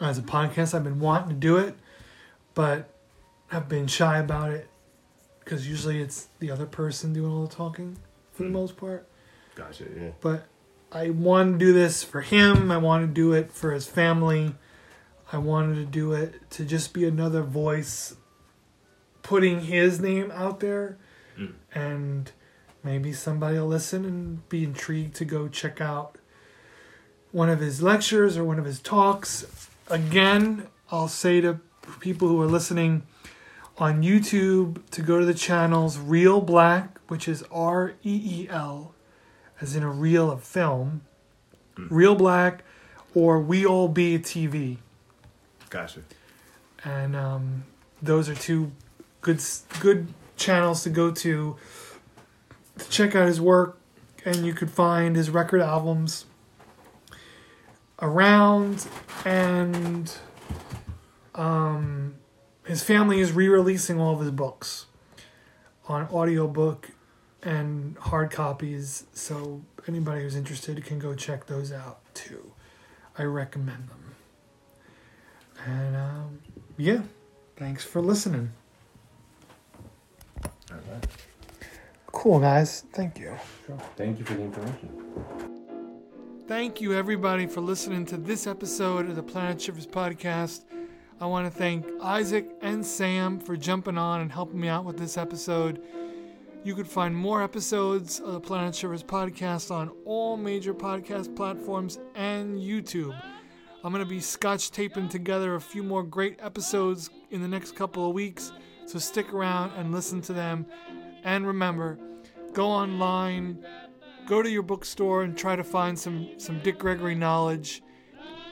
as 0.00 0.18
a 0.18 0.22
podcast. 0.22 0.74
I've 0.74 0.84
been 0.84 1.00
wanting 1.00 1.28
to 1.30 1.34
do 1.34 1.56
it, 1.56 1.74
but 2.54 2.88
I've 3.50 3.68
been 3.68 3.86
shy 3.86 4.18
about 4.18 4.50
it 4.50 4.68
because 5.40 5.68
usually 5.68 6.00
it's 6.00 6.28
the 6.40 6.50
other 6.50 6.66
person 6.66 7.12
doing 7.12 7.32
all 7.32 7.46
the 7.46 7.54
talking 7.54 7.96
for 8.32 8.42
the 8.44 8.50
most 8.50 8.76
part. 8.76 9.06
Gotcha. 9.54 9.84
Yeah. 9.96 10.10
But 10.20 10.46
I 10.92 11.10
want 11.10 11.54
to 11.54 11.58
do 11.58 11.72
this 11.72 12.02
for 12.04 12.20
him. 12.20 12.70
I 12.70 12.76
want 12.78 13.02
to 13.02 13.12
do 13.12 13.32
it 13.32 13.50
for 13.52 13.72
his 13.72 13.86
family. 13.86 14.54
I 15.32 15.38
wanted 15.38 15.74
to 15.76 15.84
do 15.84 16.12
it 16.12 16.50
to 16.52 16.64
just 16.64 16.92
be 16.94 17.04
another 17.06 17.42
voice 17.42 18.14
putting 19.22 19.60
his 19.62 20.00
name 20.00 20.30
out 20.30 20.60
there 20.60 20.96
Mm. 21.38 21.52
and 21.72 22.32
maybe 22.82 23.12
somebody 23.12 23.58
will 23.58 23.66
listen 23.68 24.04
and 24.04 24.48
be 24.48 24.64
intrigued 24.64 25.14
to 25.16 25.24
go 25.24 25.46
check 25.46 25.80
out 25.80 26.16
one 27.30 27.48
of 27.48 27.60
his 27.60 27.80
lectures 27.80 28.36
or 28.36 28.42
one 28.44 28.58
of 28.58 28.64
his 28.64 28.80
talks. 28.80 29.67
Again, 29.90 30.66
I'll 30.90 31.08
say 31.08 31.40
to 31.40 31.60
people 32.00 32.28
who 32.28 32.40
are 32.42 32.46
listening 32.46 33.04
on 33.78 34.02
YouTube 34.02 34.82
to 34.90 35.00
go 35.00 35.18
to 35.18 35.24
the 35.24 35.32
channels 35.32 35.98
Reel 35.98 36.42
Black, 36.42 36.98
which 37.08 37.26
is 37.26 37.42
R 37.50 37.94
E 38.04 38.42
E 38.42 38.48
L, 38.50 38.94
as 39.62 39.74
in 39.74 39.82
a 39.82 39.90
reel 39.90 40.30
of 40.30 40.44
film, 40.44 41.02
Reel 41.76 42.14
Black, 42.14 42.64
or 43.14 43.40
We 43.40 43.64
All 43.64 43.88
Be 43.88 44.18
TV. 44.18 44.76
Gotcha. 45.70 46.00
And 46.84 47.16
um, 47.16 47.64
those 48.02 48.28
are 48.28 48.34
two 48.34 48.72
good 49.22 49.42
good 49.80 50.08
channels 50.36 50.82
to 50.82 50.90
go 50.90 51.10
to 51.12 51.56
to 52.78 52.88
check 52.90 53.16
out 53.16 53.26
his 53.26 53.40
work, 53.40 53.78
and 54.24 54.44
you 54.44 54.52
could 54.52 54.70
find 54.70 55.16
his 55.16 55.30
record 55.30 55.62
albums 55.62 56.26
around 58.00 58.86
and 59.24 60.14
um, 61.34 62.14
his 62.64 62.82
family 62.82 63.20
is 63.20 63.32
re-releasing 63.32 64.00
all 64.00 64.14
of 64.14 64.20
his 64.20 64.30
books 64.30 64.86
on 65.88 66.06
audiobook 66.08 66.90
and 67.42 67.96
hard 67.98 68.30
copies 68.30 69.06
so 69.12 69.62
anybody 69.86 70.22
who's 70.22 70.36
interested 70.36 70.84
can 70.84 70.98
go 70.98 71.14
check 71.14 71.46
those 71.46 71.72
out 71.72 72.00
too. 72.14 72.52
I 73.16 73.24
recommend 73.24 73.88
them. 73.88 74.14
And 75.66 75.96
um, 75.96 76.38
yeah 76.76 77.02
thanks 77.58 77.84
for 77.84 78.00
listening. 78.00 78.52
All 80.70 80.78
right. 80.90 81.06
cool 82.06 82.38
guys. 82.38 82.84
Thank 82.92 83.18
you. 83.18 83.36
Thank 83.96 84.18
you 84.18 84.24
for 84.24 84.34
the 84.34 84.42
information. 84.42 85.57
Thank 86.48 86.80
you, 86.80 86.94
everybody, 86.94 87.46
for 87.46 87.60
listening 87.60 88.06
to 88.06 88.16
this 88.16 88.46
episode 88.46 89.06
of 89.10 89.16
the 89.16 89.22
Planet 89.22 89.60
Shivers 89.60 89.86
podcast. 89.86 90.64
I 91.20 91.26
want 91.26 91.46
to 91.46 91.50
thank 91.50 91.84
Isaac 92.00 92.48
and 92.62 92.84
Sam 92.84 93.38
for 93.38 93.54
jumping 93.54 93.98
on 93.98 94.22
and 94.22 94.32
helping 94.32 94.58
me 94.58 94.68
out 94.68 94.86
with 94.86 94.96
this 94.96 95.18
episode. 95.18 95.82
You 96.64 96.74
could 96.74 96.88
find 96.88 97.14
more 97.14 97.42
episodes 97.42 98.20
of 98.20 98.32
the 98.32 98.40
Planet 98.40 98.74
Shivers 98.74 99.02
podcast 99.02 99.70
on 99.70 99.90
all 100.06 100.38
major 100.38 100.72
podcast 100.72 101.36
platforms 101.36 101.98
and 102.14 102.58
YouTube. 102.58 103.14
I'm 103.84 103.92
going 103.92 104.02
to 104.02 104.08
be 104.08 104.18
scotch 104.18 104.70
taping 104.70 105.10
together 105.10 105.54
a 105.54 105.60
few 105.60 105.82
more 105.82 106.02
great 106.02 106.38
episodes 106.40 107.10
in 107.30 107.42
the 107.42 107.48
next 107.48 107.76
couple 107.76 108.08
of 108.08 108.14
weeks, 108.14 108.52
so 108.86 108.98
stick 108.98 109.34
around 109.34 109.72
and 109.76 109.92
listen 109.92 110.22
to 110.22 110.32
them. 110.32 110.64
And 111.24 111.46
remember, 111.46 111.98
go 112.54 112.68
online, 112.68 113.62
go 114.28 114.42
to 114.42 114.50
your 114.50 114.62
bookstore 114.62 115.22
and 115.22 115.36
try 115.36 115.56
to 115.56 115.64
find 115.64 115.98
some, 115.98 116.28
some 116.36 116.60
Dick 116.60 116.78
Gregory 116.78 117.14
knowledge. 117.14 117.82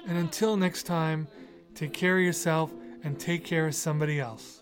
And 0.07 0.17
until 0.17 0.57
next 0.57 0.85
time, 0.85 1.29
take 1.75 1.93
care 1.93 2.17
of 2.17 2.25
yourself 2.25 2.73
and 3.05 3.21
take 3.21 3.45
care 3.45 3.67
of 3.67 3.75
somebody 3.75 4.19
else. 4.19 4.56